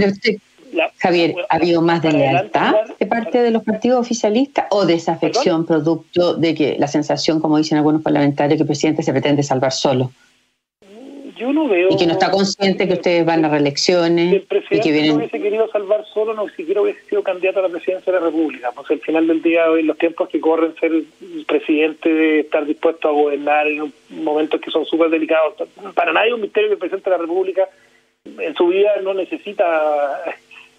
Javier, 0.97 1.35
¿ha 1.51 1.57
habido 1.57 1.83
más 1.83 2.01
de 2.01 2.12
lealtad 2.12 2.75
de 2.99 3.05
parte 3.05 3.43
de 3.43 3.51
los 3.51 3.65
partidos 3.65 4.01
oficialistas 4.01 4.65
o 4.71 4.87
desafección 4.87 5.67
producto 5.67 6.33
de 6.33 6.55
que 6.55 6.77
la 6.79 6.87
sensación, 6.87 7.39
como 7.39 7.59
dicen 7.59 7.77
algunos 7.77 8.01
parlamentarios, 8.01 8.57
que 8.57 8.62
el 8.62 8.67
presidente 8.67 9.03
se 9.03 9.12
pretende 9.12 9.43
salvar 9.43 9.73
solo? 9.73 10.11
Yo 11.43 11.53
no 11.53 11.69
veo... 11.69 11.89
Y 11.91 11.97
que 11.97 12.07
no 12.07 12.13
está 12.13 12.31
consciente 12.31 12.87
que 12.87 12.95
ustedes 12.95 13.25
van 13.27 13.45
a 13.45 13.49
reelecciones. 13.49 14.33
el 14.33 14.43
presidente 14.43 14.77
y 14.77 14.81
que 14.81 14.93
vienen... 14.93 15.11
no 15.11 15.17
hubiese 15.19 15.41
querido 15.41 15.69
salvar 15.71 16.05
solo, 16.13 16.35
no 16.35 16.49
siquiera 16.51 16.81
hubiese 16.81 17.03
sido 17.05 17.23
candidato 17.23 17.59
a 17.59 17.63
la 17.63 17.69
presidencia 17.69 18.13
de 18.13 18.21
la 18.21 18.27
República. 18.27 18.71
Pues 18.75 18.91
al 18.91 19.01
final 19.01 19.27
del 19.27 19.43
día, 19.43 19.67
en 19.67 19.87
los 19.87 19.99
tiempos 19.99 20.29
que 20.29 20.41
corren, 20.41 20.75
ser 20.77 20.93
presidente, 21.47 22.13
de 22.13 22.41
estar 22.41 22.65
dispuesto 22.65 23.09
a 23.09 23.13
gobernar 23.13 23.67
en 23.67 23.93
momentos 24.11 24.61
que 24.61 24.71
son 24.71 24.87
súper 24.87 25.11
delicados. 25.11 25.55
Para 25.95 26.13
nadie 26.13 26.29
es 26.29 26.35
un 26.35 26.43
misterio 26.43 26.69
que 26.69 26.75
el 26.75 26.79
presidente 26.79 27.11
de 27.11 27.17
la 27.17 27.23
República 27.23 27.69
en 28.25 28.55
su 28.55 28.69
vida 28.69 28.93
no 29.03 29.15
necesita 29.15 30.23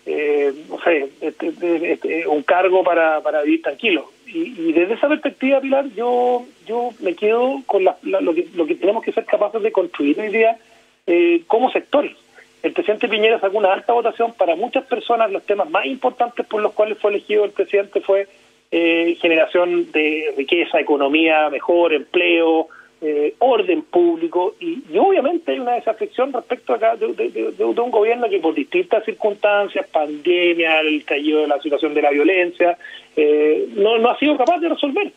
eh, 0.06 0.54
no 0.70 0.80
sé, 0.82 1.10
este, 1.22 1.48
este, 1.48 1.94
este, 1.94 2.28
un 2.28 2.44
cargo 2.44 2.84
para, 2.84 3.22
para 3.22 3.42
vivir 3.42 3.62
tranquilo. 3.62 4.12
Y, 4.26 4.72
desde 4.72 4.96
esa 4.96 5.08
perspectiva, 5.10 5.62
Pilar, 5.62 5.86
yo 5.96 6.46
yo 6.66 6.92
me 7.02 7.16
quedo 7.16 7.62
con 7.66 7.84
lo, 7.84 8.34
que, 8.34 8.48
lo 8.56 8.66
que 8.66 8.76
tenemos 8.76 9.04
que 9.04 9.12
ser 9.12 9.26
capaces 9.26 9.62
de 9.62 9.72
construir 9.72 10.20
hoy 10.20 10.30
día 10.30 10.58
eh, 11.06 11.44
como 11.48 11.72
sectores. 11.72 12.16
El 12.62 12.72
presidente 12.72 13.10
Piñera 13.10 13.40
sacó 13.40 13.58
una 13.58 13.74
alta 13.74 13.92
votación 13.92 14.34
para 14.34 14.56
muchas 14.56 14.86
personas. 14.86 15.32
Los 15.32 15.44
temas 15.46 15.70
más 15.70 15.86
importantes 15.86 16.46
por 16.46 16.62
los 16.62 16.72
cuales 16.72 16.98
fue 16.98 17.12
elegido 17.12 17.44
el 17.44 17.52
presidente 17.52 18.00
fue 18.00 18.28
eh, 18.72 19.18
generación 19.22 19.92
de 19.92 20.34
riqueza, 20.38 20.80
economía 20.80 21.50
mejor, 21.50 21.94
empleo, 21.94 22.70
eh, 23.06 23.36
orden 23.40 23.82
público 23.82 24.56
y, 24.62 24.82
obviamente 24.98 25.52
hay 25.52 25.60
una 25.60 25.74
desafección 25.74 26.32
respecto 26.32 26.74
acá 26.74 26.96
de, 26.96 27.06
un 27.66 27.92
gobierno 27.92 28.30
que 28.30 28.40
por 28.40 28.54
distintas 28.54 29.04
circunstancias, 29.04 29.88
pandemia, 29.88 30.80
el 30.80 31.00
estallido 31.00 31.42
de 31.42 31.48
la 31.48 31.62
situación 31.62 31.94
de 31.94 32.02
la 32.02 32.12
violencia, 32.12 32.78
eh, 33.18 33.68
no, 33.76 33.98
no 33.98 34.10
ha 34.10 34.18
sido 34.18 34.38
capaz 34.38 34.60
de 34.60 34.70
resolver. 34.70 35.12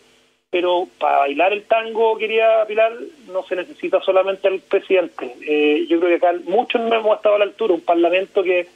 Pero 0.51 0.88
para 0.99 1.18
bailar 1.18 1.53
el 1.53 1.62
tango, 1.62 2.18
quería 2.18 2.64
Pilar, 2.66 2.92
no 3.33 3.44
se 3.44 3.55
necesita 3.55 4.01
solamente 4.01 4.49
el 4.49 4.61
presidente. 4.61 5.35
Eh, 5.46 5.87
yo 5.88 6.01
creo 6.01 6.11
que 6.18 6.27
acá 6.27 6.37
muchos 6.44 6.81
no 6.81 6.92
hemos 6.92 7.16
estado 7.16 7.37
a 7.37 7.38
la 7.38 7.44
altura, 7.44 7.75
un 7.75 7.83
parlamento 7.83 8.42
que 8.42 8.66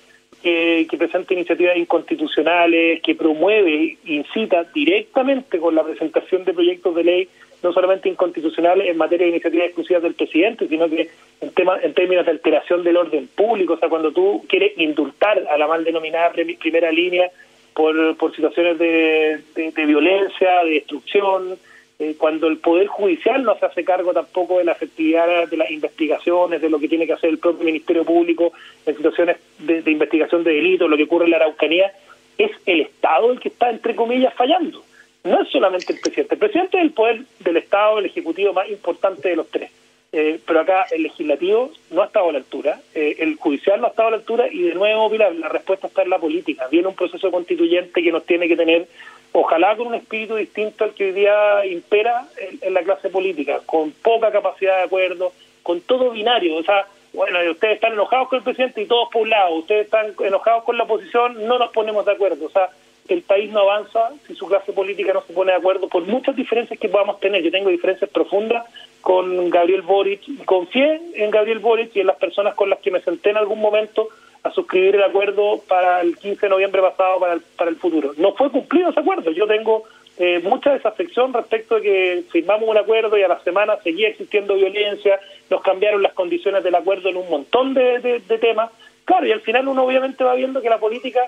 que, 0.43 0.97
presenta 0.99 1.35
iniciativas 1.35 1.77
inconstitucionales, 1.77 3.03
que 3.03 3.15
promueve, 3.15 3.99
incita 4.05 4.65
directamente 4.75 5.59
con 5.59 5.75
la 5.75 5.85
presentación 5.85 6.45
de 6.45 6.55
proyectos 6.55 6.95
de 6.95 7.05
ley, 7.05 7.29
no 7.63 7.73
solamente 7.73 8.09
inconstitucionales 8.09 8.89
en 8.89 8.97
materia 8.97 9.27
de 9.27 9.33
iniciativas 9.33 9.67
exclusivas 9.67 10.03
del 10.03 10.15
presidente, 10.15 10.69
sino 10.69 10.89
que 10.89 11.11
en, 11.41 11.51
tema, 11.51 11.79
en 11.83 11.95
términos 11.95 12.25
de 12.25 12.33
alteración 12.33 12.83
del 12.83 12.97
orden 12.97 13.29
público, 13.29 13.75
o 13.75 13.79
sea, 13.79 13.89
cuando 13.89 14.13
tú 14.13 14.45
quieres 14.49 14.77
indultar 14.79 15.47
a 15.51 15.59
la 15.59 15.67
mal 15.67 15.85
denominada 15.85 16.33
primera 16.33 16.91
línea 16.91 17.31
por, 17.75 18.17
por 18.17 18.35
situaciones 18.35 18.79
de, 18.79 19.43
de 19.55 19.87
violencia, 19.87 20.65
de 20.65 20.71
destrucción, 20.71 21.59
eh, 22.01 22.17
cuando 22.17 22.47
el 22.47 22.57
Poder 22.57 22.87
Judicial 22.87 23.43
no 23.43 23.59
se 23.59 23.67
hace 23.67 23.85
cargo 23.85 24.15
tampoco 24.15 24.57
de 24.57 24.65
la 24.65 24.73
efectividad 24.73 25.47
de 25.47 25.57
las 25.59 25.71
investigaciones, 25.71 26.63
de 26.63 26.71
lo 26.71 26.81
que 26.81 26.89
tiene 26.89 27.07
que 27.07 27.13
hacer 27.13 27.29
el 27.29 27.39
propio 27.39 27.63
Ministerio 27.63 28.07
Público 28.07 28.55
en 28.87 28.97
situaciones 28.97 29.37
de, 29.59 29.83
investigación 29.91 30.43
de 30.43 30.55
delitos, 30.55 30.89
lo 30.89 30.97
que 30.97 31.03
ocurre 31.03 31.27
en 31.27 31.33
la 31.33 31.37
Araucanía, 31.37 31.93
es 32.39 32.53
el 32.65 32.81
Estado 32.81 33.31
el 33.31 33.39
que 33.39 33.51
está, 33.51 33.69
entre 33.69 33.95
comillas, 33.95 34.33
fallando. 34.33 34.83
No 35.25 35.43
es 35.43 35.49
solamente 35.51 35.93
el 35.93 36.01
presidente. 36.01 36.35
El 36.35 36.39
presidente 36.39 36.79
es 36.79 36.85
el 36.85 36.93
poder 36.93 37.23
del 37.41 37.57
Estado, 37.59 37.99
el 37.99 38.07
ejecutivo 38.07 38.53
más 38.53 38.69
importante 38.69 39.29
de 39.29 39.37
los 39.37 39.49
tres. 39.49 39.71
Eh, 40.13 40.41
pero 40.45 40.61
acá 40.61 40.87
el 40.91 41.05
legislativo 41.05 41.71
no 41.91 42.03
ha 42.03 42.07
estado 42.07 42.31
a 42.31 42.33
la 42.33 42.39
altura, 42.39 42.81
eh, 42.97 43.15
el 43.21 43.37
judicial 43.37 43.81
no 43.81 43.87
ha 43.87 43.91
estado 43.91 44.09
a 44.09 44.11
la 44.11 44.17
altura 44.17 44.49
y 44.51 44.63
de 44.63 44.75
nuevo, 44.75 45.09
Pilar, 45.09 45.33
la 45.37 45.49
respuesta 45.49 45.87
está 45.87 46.03
en 46.03 46.11
la 46.11 46.19
política. 46.19 46.67
Viene 46.69 46.89
un 46.89 46.97
proceso 46.97 47.31
constituyente 47.31 48.03
que 48.03 48.11
nos 48.11 48.27
tiene 48.27 48.49
que 48.49 48.57
tener 48.57 48.89
ojalá 49.33 49.77
con 49.77 49.89
un 49.89 49.95
espíritu 49.95 50.35
distinto 50.35 50.83
al 50.83 50.95
que 50.95 51.05
hoy 51.05 51.13
día 51.13 51.65
impera 51.67 52.27
en, 52.61 52.75
la 52.75 52.83
clase 52.83 53.09
política, 53.09 53.61
con 53.65 53.93
poca 53.93 54.33
capacidad 54.33 54.79
de 54.79 54.83
acuerdo, 54.85 55.33
con 55.63 55.81
todo 55.81 56.11
binario. 56.11 56.57
O 56.57 56.63
sea, 56.65 56.87
bueno, 57.13 57.39
ustedes 57.49 57.75
están 57.75 57.93
enojados 57.93 58.29
con 58.29 58.39
el 58.39 58.45
presidente 58.45 58.83
y 58.83 58.87
todos 58.87 59.09
por 59.11 59.29
lado, 59.29 59.55
ustedes 59.55 59.85
están 59.85 60.13
enojados 60.25 60.65
con 60.65 60.77
la 60.77 60.85
oposición, 60.85 61.47
no 61.47 61.59
nos 61.59 61.71
ponemos 61.71 62.05
de 62.05 62.13
acuerdo. 62.13 62.47
O 62.47 62.51
sea, 62.51 62.71
el 63.15 63.23
país 63.23 63.51
no 63.51 63.61
avanza 63.61 64.11
si 64.27 64.35
su 64.35 64.47
clase 64.47 64.73
política 64.73 65.13
no 65.13 65.23
se 65.23 65.33
pone 65.33 65.53
de 65.53 65.59
acuerdo 65.59 65.89
por 65.89 66.07
muchas 66.07 66.37
diferencias 66.37 66.79
que 66.79 66.89
podamos 66.89 67.21
tener. 67.21 67.43
Yo 67.43 67.51
tengo 67.51 67.71
diferencias 67.71 68.11
profundas 68.11 68.67
con 69.01 69.51
Gabriel 69.51 69.83
Boric, 69.83 70.45
confié 70.45 71.01
en 71.15 71.31
Gabriel 71.31 71.59
Boric 71.59 71.95
y 71.97 72.01
en 72.01 72.07
las 72.07 72.17
personas 72.17 72.55
con 72.55 72.71
las 72.71 72.81
que 72.81 72.91
me 72.91 73.01
senté 73.01 73.31
en 73.31 73.37
algún 73.39 73.61
momento 73.61 74.09
a 74.43 74.51
suscribir 74.51 74.97
el 74.97 75.03
acuerdo 75.03 75.61
para 75.69 76.01
el 76.01 76.17
15 76.17 76.41
de 76.41 76.51
noviembre 76.51 76.81
pasado 76.83 77.21
para 77.21 77.35
el, 77.35 77.41
para 77.57 77.71
el 77.71 77.77
futuro. 77.77 78.13
No 78.17 78.35
fue 78.35 78.51
cumplido 78.51 78.91
ese 78.91 79.01
acuerdo. 79.01 79.31
Yo 79.33 79.47
tengo 79.47 79.85
eh, 80.19 80.41
mucha 80.43 80.73
desafección 80.73 81.33
respecto 81.33 81.77
de 81.77 81.83
que 81.83 82.25
firmamos 82.31 82.69
un 82.69 82.77
acuerdo 82.77 83.19
y 83.19 83.23
a 83.23 83.29
la 83.29 83.41
semana 83.41 83.77
seguía 83.83 84.09
existiendo 84.09 84.55
violencia, 84.55 85.19
nos 85.49 85.63
cambiaron 85.63 86.03
las 86.03 86.13
condiciones 86.13 86.63
del 86.65 86.75
acuerdo 86.75 87.09
en 87.09 87.17
un 87.17 87.29
montón 87.29 87.75
de 87.75 88.21
temas. 88.41 88.71
Claro, 89.05 89.27
y 89.27 89.33
al 89.33 89.41
final 89.41 89.67
uno 89.67 89.85
obviamente 89.85 90.23
va 90.23 90.35
viendo 90.35 90.63
que 90.63 90.71
la 90.71 90.79
política 90.79 91.21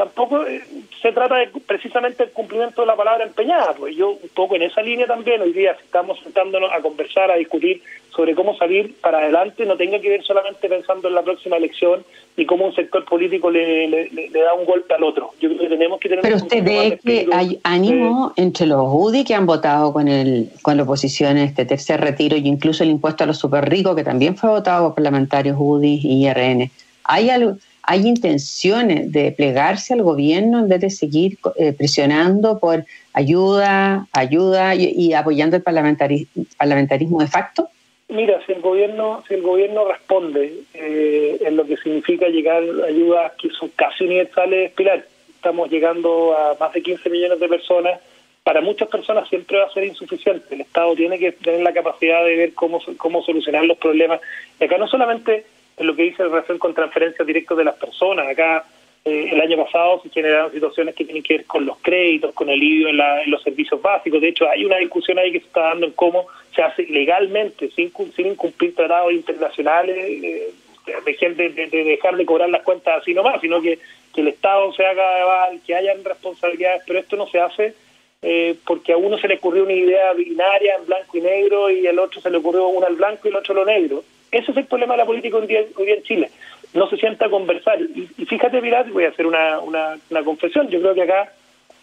tampoco 0.00 0.46
eh, 0.46 0.62
se 1.02 1.12
trata 1.12 1.36
de 1.36 1.48
precisamente 1.66 2.22
el 2.22 2.30
cumplimiento 2.30 2.80
de 2.80 2.86
la 2.86 2.96
palabra 2.96 3.22
empeñada, 3.22 3.74
pues 3.74 3.94
yo 3.94 4.12
un 4.12 4.30
poco 4.34 4.56
en 4.56 4.62
esa 4.62 4.80
línea 4.80 5.06
también 5.06 5.42
hoy 5.42 5.52
día 5.52 5.72
estamos 5.72 6.18
sentándonos 6.20 6.72
a 6.72 6.80
conversar, 6.80 7.30
a 7.30 7.34
discutir 7.34 7.82
sobre 8.08 8.34
cómo 8.34 8.56
salir 8.56 8.94
para 9.02 9.18
adelante, 9.18 9.66
no 9.66 9.76
tenga 9.76 9.98
que 9.98 10.08
ver 10.08 10.22
solamente 10.22 10.70
pensando 10.70 11.08
en 11.08 11.14
la 11.14 11.22
próxima 11.22 11.58
elección 11.58 12.02
y 12.34 12.46
cómo 12.46 12.64
un 12.64 12.74
sector 12.74 13.04
político 13.04 13.50
le, 13.50 13.88
le, 13.88 14.30
da 14.30 14.54
un 14.54 14.64
golpe 14.64 14.94
al 14.94 15.04
otro. 15.04 15.32
Yo 15.38 15.50
creo 15.50 15.60
que 15.60 15.68
tenemos 15.68 16.00
que 16.00 16.08
tener 16.08 16.22
Pero 16.22 16.36
usted 16.36 16.64
ve 16.64 16.98
que 17.04 17.26
hay 17.30 17.60
ánimo 17.62 18.32
entre 18.36 18.64
los 18.64 18.80
UDI 18.82 19.24
que 19.24 19.34
han 19.34 19.44
votado 19.44 19.92
con 19.92 20.08
el 20.08 20.48
con 20.62 20.78
la 20.78 20.84
oposición 20.84 21.36
este 21.36 21.66
tercer 21.66 22.00
retiro 22.00 22.38
y 22.38 22.48
incluso 22.48 22.84
el 22.84 22.88
impuesto 22.88 23.24
a 23.24 23.26
los 23.26 23.36
super 23.36 23.68
ricos 23.68 23.94
que 23.94 24.02
también 24.02 24.34
fue 24.34 24.48
votado 24.48 24.86
por 24.86 24.94
parlamentarios 24.94 25.58
UDI 25.60 26.00
y 26.02 26.26
IRN. 26.26 26.70
¿Hay 27.04 27.28
algo 27.28 27.56
¿Hay 27.82 28.06
intenciones 28.06 29.10
de 29.10 29.32
plegarse 29.32 29.94
al 29.94 30.02
gobierno 30.02 30.60
en 30.60 30.68
vez 30.68 30.80
de 30.80 30.90
seguir 30.90 31.38
eh, 31.56 31.72
presionando 31.72 32.58
por 32.58 32.84
ayuda, 33.12 34.06
ayuda 34.12 34.74
y, 34.74 35.12
apoyando 35.12 35.56
el 35.56 35.62
parlamentarismo 35.62 37.20
de 37.20 37.26
facto? 37.26 37.68
Mira, 38.08 38.40
si 38.44 38.52
el 38.52 38.60
gobierno, 38.60 39.22
si 39.28 39.34
el 39.34 39.42
gobierno 39.42 39.88
responde 39.88 40.52
eh, 40.74 41.38
en 41.42 41.56
lo 41.56 41.64
que 41.64 41.76
significa 41.76 42.26
llegar 42.28 42.62
ayudas 42.86 43.32
que 43.40 43.50
son 43.50 43.70
casi 43.76 44.04
universales, 44.04 44.72
Pilar, 44.72 45.04
estamos 45.28 45.70
llegando 45.70 46.36
a 46.36 46.56
más 46.58 46.72
de 46.72 46.82
15 46.82 47.08
millones 47.08 47.38
de 47.38 47.48
personas. 47.48 48.00
Para 48.42 48.60
muchas 48.60 48.88
personas 48.88 49.28
siempre 49.28 49.58
va 49.58 49.66
a 49.66 49.72
ser 49.72 49.84
insuficiente. 49.84 50.54
El 50.54 50.62
Estado 50.62 50.94
tiene 50.96 51.18
que 51.18 51.32
tener 51.32 51.60
la 51.60 51.72
capacidad 51.72 52.24
de 52.24 52.36
ver 52.36 52.54
cómo, 52.54 52.80
cómo 52.96 53.22
solucionar 53.22 53.64
los 53.64 53.78
problemas. 53.78 54.20
Acá 54.60 54.76
no 54.76 54.88
solamente 54.88 55.44
en 55.76 55.86
lo 55.86 55.96
que 55.96 56.02
dice 56.02 56.22
el 56.22 56.30
relación 56.30 56.58
con 56.58 56.74
transferencias 56.74 57.26
directas 57.26 57.56
de 57.56 57.64
las 57.64 57.74
personas, 57.76 58.28
acá 58.28 58.64
eh, 59.04 59.30
el 59.32 59.40
año 59.40 59.64
pasado 59.64 60.00
se 60.02 60.10
generaron 60.10 60.52
situaciones 60.52 60.94
que 60.94 61.04
tienen 61.04 61.22
que 61.22 61.38
ver 61.38 61.46
con 61.46 61.64
los 61.64 61.78
créditos, 61.78 62.34
con 62.34 62.48
el 62.48 62.54
alivio 62.54 62.88
en, 62.88 63.30
los 63.30 63.42
servicios 63.42 63.80
básicos. 63.80 64.20
De 64.20 64.28
hecho, 64.28 64.48
hay 64.48 64.64
una 64.64 64.76
discusión 64.76 65.18
ahí 65.18 65.32
que 65.32 65.40
se 65.40 65.46
está 65.46 65.62
dando 65.62 65.86
en 65.86 65.92
cómo 65.92 66.26
se 66.54 66.62
hace 66.62 66.82
legalmente, 66.84 67.70
sin, 67.70 67.92
sin 68.14 68.26
incumplir 68.26 68.74
tratados 68.74 69.12
internacionales, 69.12 69.96
eh, 69.96 70.52
de, 70.86 71.48
de, 71.50 71.84
dejar 71.84 72.16
de 72.16 72.26
cobrar 72.26 72.50
las 72.50 72.62
cuentas 72.62 73.00
así 73.00 73.14
nomás, 73.14 73.40
sino 73.40 73.62
que, 73.62 73.78
que 74.14 74.20
el 74.20 74.28
Estado 74.28 74.72
se 74.72 74.84
haga 74.84 75.50
que 75.64 75.74
hayan 75.74 76.04
responsabilidades, 76.04 76.82
pero 76.86 76.98
esto 76.98 77.16
no 77.16 77.26
se 77.28 77.40
hace 77.40 77.74
eh, 78.22 78.56
porque 78.66 78.92
a 78.92 78.98
uno 78.98 79.18
se 79.18 79.28
le 79.28 79.36
ocurrió 79.36 79.64
una 79.64 79.72
idea 79.72 80.12
binaria 80.12 80.74
en 80.76 80.86
blanco 80.86 81.16
y 81.16 81.20
negro 81.22 81.70
y 81.70 81.86
al 81.86 81.98
otro 81.98 82.20
se 82.20 82.30
le 82.30 82.36
ocurrió 82.36 82.68
una 82.68 82.86
al 82.86 82.96
blanco 82.96 83.22
y 83.24 83.28
el 83.28 83.36
otro 83.36 83.54
lo 83.54 83.64
negro. 83.64 84.04
Ese 84.30 84.52
es 84.52 84.56
el 84.56 84.66
problema 84.66 84.94
de 84.94 84.98
la 84.98 85.06
política 85.06 85.36
hoy 85.36 85.46
día, 85.46 85.60
hoy 85.76 85.86
día 85.86 85.94
en 85.96 86.02
Chile 86.02 86.30
no 86.74 86.88
se 86.88 86.96
sienta 86.96 87.26
a 87.26 87.30
conversar. 87.30 87.78
Y, 87.80 88.24
fíjate, 88.24 88.60
Pilar, 88.60 88.90
voy 88.90 89.04
a 89.04 89.08
hacer 89.08 89.26
una, 89.26 89.58
una, 89.60 90.22
confesión, 90.24 90.68
yo 90.68 90.80
creo 90.80 90.94
que 90.94 91.02
acá 91.02 91.32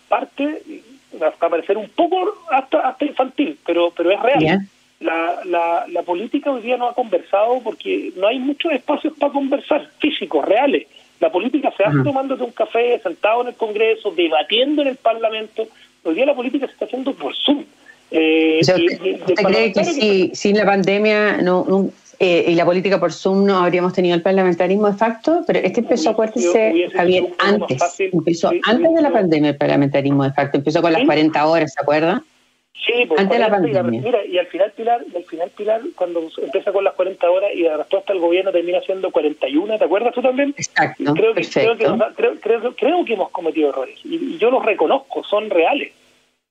parte, 0.08 0.62
va 1.22 1.28
a 1.28 1.50
parecer 1.50 1.78
un 1.78 1.90
poco 1.90 2.34
hasta, 2.50 2.80
hasta 2.80 3.06
infantil, 3.06 3.58
pero, 3.66 3.92
pero 3.96 4.12
es 4.12 4.22
real. 4.22 4.68
La, 5.00 5.42
la, 5.46 5.86
la 5.90 6.02
política 6.02 6.52
hoy 6.52 6.62
día 6.62 6.78
no 6.78 6.88
ha 6.88 6.96
conversado 6.96 7.60
porque 7.64 8.12
no 8.16 8.28
hay 8.28 8.40
muchos 8.40 8.72
espacios 8.72 9.14
para 9.20 9.32
conversar, 9.32 9.88
físicos, 10.00 10.44
reales. 10.44 10.88
La 11.20 11.32
política 11.32 11.72
se 11.76 11.84
hace 11.84 11.98
tomándote 12.04 12.44
un 12.44 12.52
café, 12.52 13.00
sentado 13.00 13.42
en 13.42 13.50
el 13.50 13.56
Congreso, 13.56 14.12
debatiendo 14.12 14.82
en 14.82 14.90
el 14.90 14.96
Parlamento. 14.96 15.68
Hoy 16.04 16.16
día 16.16 16.26
la 16.26 16.36
política 16.36 16.66
se 16.66 16.74
está 16.74 16.86
haciendo 16.86 17.14
por 17.14 17.36
Zoom. 17.36 17.64
Eh, 18.10 18.60
¿Usted 18.62 19.36
cree 19.36 19.74
que, 19.74 19.84
si, 19.84 20.32
sin 20.34 20.58
la 20.58 20.66
pandemia 20.66 21.42
no, 21.42 21.92
eh, 22.20 22.46
y 22.48 22.56
la 22.56 22.66
política 22.66 23.00
por 23.00 23.14
Zoom 23.14 23.46
no 23.46 23.60
habríamos 23.60 23.94
tenido 23.94 24.16
el 24.16 24.24
parlamentarismo 24.24 24.88
de 24.88 24.98
facto, 24.98 25.44
pero 25.46 25.60
este 25.60 25.82
empezó, 25.82 26.10
acuérdese, 26.10 26.90
Javier, 26.92 27.28
antes, 27.38 27.80
empezó 28.00 28.50
antes 28.64 28.94
de 28.94 29.02
la 29.02 29.12
pandemia 29.12 29.52
el 29.52 29.58
parlamentarismo 29.58 30.24
de 30.24 30.32
facto, 30.32 30.58
empezó 30.58 30.82
con 30.82 30.94
las 30.94 31.06
40 31.06 31.48
horas, 31.48 31.74
¿se 31.74 31.82
acuerda? 31.82 32.24
Sí, 32.74 33.06
pues, 33.08 33.20
antes 33.20 33.38
de 33.38 33.44
la 33.44 33.52
pandemia. 33.52 33.84
Mira, 33.84 34.26
y 34.26 34.40
al 34.40 34.48
final 34.48 34.72
Pilar, 34.72 35.06
al 35.16 35.24
final 35.26 35.52
Pilar, 35.56 35.82
cuando 35.96 36.28
empieza 36.42 36.72
con 36.72 36.84
las 36.84 36.96
40 36.96 37.30
horas 37.30 37.52
y 37.54 37.62
la 37.62 37.78
respuesta 37.78 38.14
del 38.14 38.22
gobierno 38.22 38.52
termina 38.52 38.82
siendo 38.82 39.12
41, 39.12 39.78
¿te 39.78 39.84
acuerdas 39.84 40.14
tú 40.16 40.22
también? 40.24 40.56
Exacto, 40.58 41.14
creo 41.14 41.36
que, 41.36 41.42
creo 41.46 42.76
creo, 42.76 43.06
que 43.06 43.14
hemos 43.14 43.30
cometido 43.30 43.70
errores 43.70 44.00
y, 44.04 44.40
yo 44.40 44.50
los 44.50 44.66
reconozco, 44.66 45.24
son 45.24 45.52
reales. 45.52 45.94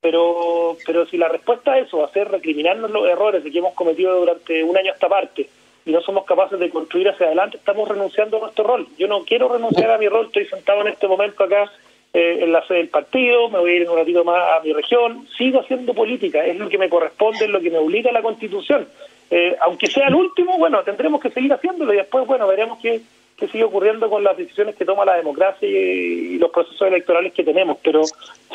Pero, 0.01 0.77
pero 0.87 1.07
si 1.07 1.17
la 1.17 1.29
respuesta 1.29 1.73
a 1.73 1.79
eso 1.79 1.99
va 1.99 2.05
a 2.05 2.13
ser 2.13 2.29
recriminarnos 2.29 2.91
los 2.91 3.09
errores 3.09 3.43
que 3.43 3.59
hemos 3.59 3.73
cometido 3.75 4.21
durante 4.21 4.63
un 4.63 4.77
año 4.77 4.93
a 4.93 4.95
esta 4.95 5.09
parte 5.09 5.49
y 5.87 5.93
no 5.93 6.01
somos 6.03 6.25
capaces 6.25 6.59
de 6.59 6.69
construir 6.69 7.09
hacia 7.09 7.27
adelante, 7.27 7.59
estamos 7.59 7.89
renunciando 7.89 8.37
a 8.37 8.41
nuestro 8.41 8.65
rol. 8.65 8.89
Yo 8.99 9.07
no 9.07 9.25
quiero 9.25 9.49
renunciar 9.49 9.93
a 9.93 9.99
mi 9.99 10.09
rol, 10.09 10.27
estoy 10.27 10.45
sentado 10.47 10.81
en 10.81 10.89
este 10.89 11.07
momento 11.07 11.45
acá 11.45 11.71
eh, 12.13 12.39
en 12.43 12.53
la 12.53 12.67
sede 12.67 12.79
del 12.79 12.89
partido, 12.89 13.49
me 13.49 13.61
voy 13.61 13.71
a 13.71 13.75
ir 13.77 13.89
un 13.89 13.97
ratito 13.97 14.25
más 14.25 14.59
a 14.59 14.65
mi 14.65 14.73
región, 14.73 15.29
sigo 15.39 15.61
haciendo 15.61 15.95
política, 15.95 16.45
es 16.45 16.57
lo 16.57 16.69
que 16.69 16.77
me 16.77 16.89
corresponde, 16.89 17.45
es 17.45 17.51
lo 17.51 17.61
que 17.61 17.71
me 17.71 17.79
obliga 17.79 18.11
la 18.11 18.21
Constitución. 18.21 18.89
Eh, 19.31 19.57
aunque 19.61 19.87
sea 19.87 20.09
el 20.09 20.15
último, 20.15 20.59
bueno, 20.59 20.83
tendremos 20.83 21.21
que 21.21 21.31
seguir 21.31 21.53
haciéndolo 21.53 21.95
y 21.95 21.99
después, 21.99 22.27
bueno, 22.27 22.49
veremos 22.49 22.79
qué, 22.83 23.01
qué 23.37 23.49
sigue 23.49 23.65
ocurriendo 23.65 24.09
con 24.09 24.25
las 24.25 24.37
decisiones 24.37 24.77
que 24.77 24.85
toma 24.85 25.05
la 25.05 25.17
democracia 25.17 25.69
y, 25.69 26.39
los 26.39 26.51
procesos 26.51 26.89
electorales 26.89 27.33
que 27.33 27.45
tenemos. 27.45 27.79
Pero 27.83 28.03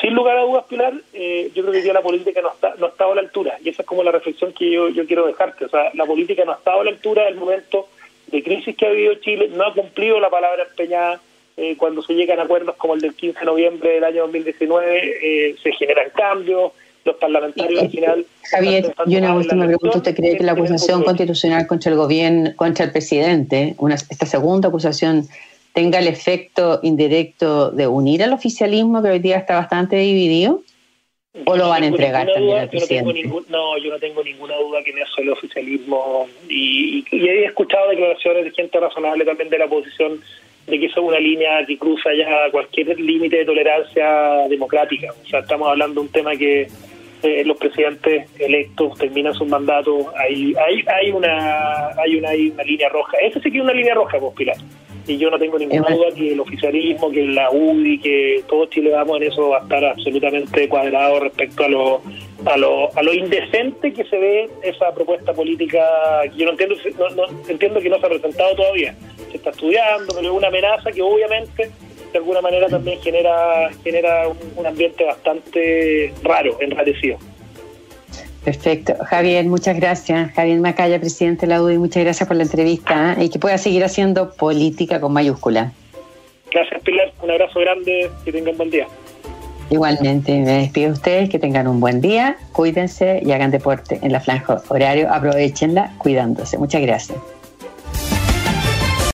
sin 0.02 0.13
lugar 0.13 0.38
a 0.38 0.41
dudas, 0.41 0.65
Pilar, 0.67 0.94
eh, 1.13 1.52
yo 1.54 1.62
creo 1.63 1.74
que 1.74 1.82
día 1.82 1.94
la 1.94 2.02
política 2.02 2.41
no 2.41 2.52
está 2.52 2.76
no 2.78 2.88
ha 2.88 2.89
estado 2.89 3.12
a 3.12 3.15
la 3.15 3.22
altura 3.22 3.58
y 3.63 3.70
esa 3.70 3.84
es 3.84 3.88
como 3.88 4.04
la 4.04 4.12
reflexión 4.12 4.54
que 4.54 4.72
yo, 4.72 4.89
yo 4.89 5.06
quiero 5.06 5.28
dejarte. 5.28 5.65
O 5.65 5.70
sea, 5.70 5.91
la 5.94 6.06
política 6.06 6.44
no 6.46 6.54
ha 6.54 6.56
estado 6.56 6.82
a 6.82 6.84
la 6.84 6.91
altura 6.91 7.26
del 7.26 7.36
momento 7.36 7.88
de 8.28 8.44
crisis 8.44 8.76
que 8.76 8.86
ha 8.86 8.91
vivido 8.91 9.15
Chile, 9.15 9.50
no 9.52 9.65
ha 9.65 9.74
cumplido 9.74 10.20
la 10.20 10.30
palabra 10.30 10.63
empeñada. 10.63 11.22
Eh, 11.58 11.76
cuando 11.78 12.02
se 12.02 12.13
llegan 12.13 12.39
acuerdos 12.39 12.76
como 12.78 12.94
el 12.94 13.02
del 13.02 13.13
15 13.13 13.39
de 13.39 13.46
noviembre 13.46 13.91
del 13.91 14.04
año 14.06 14.22
2019, 14.22 15.50
eh, 15.50 15.56
se 15.62 15.72
generan 15.74 16.10
cambios, 16.15 16.72
los 17.04 17.16
parlamentarios 17.18 17.82
al 17.82 17.90
final. 17.90 18.26
Javier, 18.44 18.94
y 19.06 19.16
una 19.16 19.36
última 19.36 19.66
pregunta. 19.66 19.98
¿Usted 19.98 20.16
cree 20.16 20.38
que 20.38 20.44
la 20.44 20.54
acusación 20.54 21.04
constitucional 21.04 21.68
contra 21.68 21.92
el 21.92 21.98
gobierno, 21.98 22.52
contra 22.56 22.86
el 22.86 22.92
presidente, 22.92 23.76
una, 23.78 23.96
esta 23.96 24.26
segunda 24.26 24.70
acusación, 24.70 25.28
tenga 25.74 26.00
el 26.00 26.08
efecto 26.08 26.80
indirecto 26.84 27.72
de 27.72 27.88
unir 27.88 28.24
al 28.24 28.34
oficialismo 28.34 29.02
que 29.02 29.10
hoy 29.10 29.20
día 29.20 29.38
está 29.38 29.56
bastante 29.56 29.96
dividido? 29.98 30.62
¿O 31.46 31.56
lo 31.56 31.70
van 31.70 31.84
a 31.84 31.88
entregar 31.88 32.28
también 32.34 32.58
al 32.58 32.70
presidente? 32.70 33.24
no, 33.48 33.78
yo 33.78 33.90
no 33.90 34.00
tengo 34.00 34.22
ninguna 34.22 34.58
duda 34.58 34.84
que 34.84 34.92
no 34.92 35.02
es 35.02 35.10
el 35.18 35.30
oficialismo. 35.30 36.28
Y, 36.50 37.06
y, 37.10 37.28
he 37.28 37.46
escuchado 37.46 37.90
declaraciones 37.90 38.44
de 38.44 38.52
gente 38.52 38.78
razonable 38.78 39.24
también 39.24 39.50
de 39.50 39.58
la 39.58 39.66
oposición 39.66 40.20
de 40.72 40.80
que 40.80 40.86
eso 40.86 41.02
es 41.02 41.08
una 41.08 41.20
línea 41.20 41.66
que 41.66 41.78
cruza 41.78 42.10
ya 42.18 42.50
cualquier 42.50 42.98
límite 42.98 43.40
de 43.40 43.46
tolerancia 43.46 44.48
democrática. 44.50 45.12
O 45.22 45.28
sea, 45.28 45.42
estamos 45.42 45.68
hablando 45.68 46.00
de 46.00 46.08
un 46.08 46.14
tema 46.14 46.32
que 46.32 46.68
eh, 47.24 47.44
los 47.46 47.58
presidentes 47.58 48.30
electos 48.40 48.98
terminan 48.98 49.34
su 49.34 49.46
mandato, 49.46 50.14
hay, 50.18 50.54
hay, 50.56 50.84
hay, 50.88 51.12
una, 51.12 51.90
hay, 51.90 52.16
una, 52.16 52.30
hay 52.30 52.50
una 52.52 52.64
línea 52.64 52.88
roja. 52.88 53.18
Esa 53.22 53.42
sí 53.42 53.52
que 53.52 53.58
es 53.58 53.64
una 53.64 53.74
línea 53.74 53.94
roja, 53.94 54.18
vos, 54.18 54.34
Pilar. 54.34 54.56
Y 55.08 55.18
yo 55.18 55.30
no 55.30 55.40
tengo 55.40 55.58
ninguna 55.58 55.90
duda 55.90 56.08
que 56.16 56.34
el 56.34 56.40
oficialismo, 56.40 57.12
que 57.12 57.24
la 57.26 57.50
UDI, 57.52 58.00
que 58.00 58.44
todos 58.48 58.70
Chile 58.70 58.92
vamos 58.92 59.18
en 59.18 59.24
eso 59.24 59.50
va 59.50 59.60
a 59.60 59.62
estar 59.62 59.84
absolutamente 59.84 60.70
cuadrado 60.70 61.22
respecto 61.22 61.64
a 61.64 61.68
lo, 61.70 62.02
a 62.46 62.58
lo, 62.58 62.96
a 62.96 63.02
lo 63.02 63.14
indecente 63.14 63.94
que 63.94 64.04
se 64.06 64.18
ve 64.18 64.50
esa 64.64 64.94
propuesta 64.94 65.34
política. 65.34 65.82
Yo 66.36 66.46
no 66.46 66.52
entiendo, 66.52 66.76
no, 66.98 67.10
no, 67.10 67.24
entiendo 67.48 67.82
que 67.82 67.90
no 67.90 68.00
se 68.00 68.06
ha 68.06 68.10
presentado 68.10 68.56
todavía. 68.56 68.96
Se 69.32 69.38
está 69.38 69.50
estudiando, 69.50 70.14
pero 70.14 70.32
es 70.32 70.38
una 70.38 70.48
amenaza 70.48 70.92
que 70.92 71.02
obviamente 71.02 71.72
de 72.12 72.18
alguna 72.18 72.42
manera 72.42 72.68
también 72.68 73.00
genera, 73.02 73.70
genera 73.84 74.28
un, 74.28 74.66
ambiente 74.66 75.04
bastante 75.04 76.14
raro, 76.24 76.58
enrarecido. 76.60 77.18
Perfecto. 78.44 78.96
Javier, 79.06 79.46
muchas 79.46 79.78
gracias. 79.78 80.32
Javier 80.34 80.60
Macaya, 80.60 81.00
presidente 81.00 81.46
de 81.46 81.54
la 81.54 81.62
UDI, 81.62 81.78
muchas 81.78 82.04
gracias 82.04 82.28
por 82.28 82.36
la 82.38 82.44
entrevista 82.44 83.16
¿eh? 83.20 83.26
y 83.26 83.30
que 83.30 83.38
pueda 83.38 83.58
seguir 83.58 83.84
haciendo 83.84 84.32
política 84.34 85.00
con 85.00 85.14
mayúscula. 85.14 85.72
Gracias, 86.52 86.82
Pilar. 86.82 87.12
Un 87.22 87.32
abrazo 87.32 87.60
grande. 87.60 88.10
Que 88.26 88.32
tengan 88.32 88.58
buen 88.58 88.70
día. 88.70 88.88
Igualmente, 89.70 90.38
me 90.40 90.64
despido 90.64 90.88
de 90.88 90.94
ustedes. 90.94 91.30
Que 91.30 91.40
tengan 91.40 91.68
un 91.68 91.80
buen 91.80 92.02
día. 92.02 92.36
Cuídense 92.52 93.22
y 93.24 93.32
hagan 93.32 93.52
deporte 93.52 94.00
en 94.02 94.12
la 94.12 94.20
franja 94.20 94.62
horario. 94.70 95.08
Aprovechenla 95.14 95.94
cuidándose. 96.00 96.58
Muchas 96.58 96.82
gracias. 96.82 97.20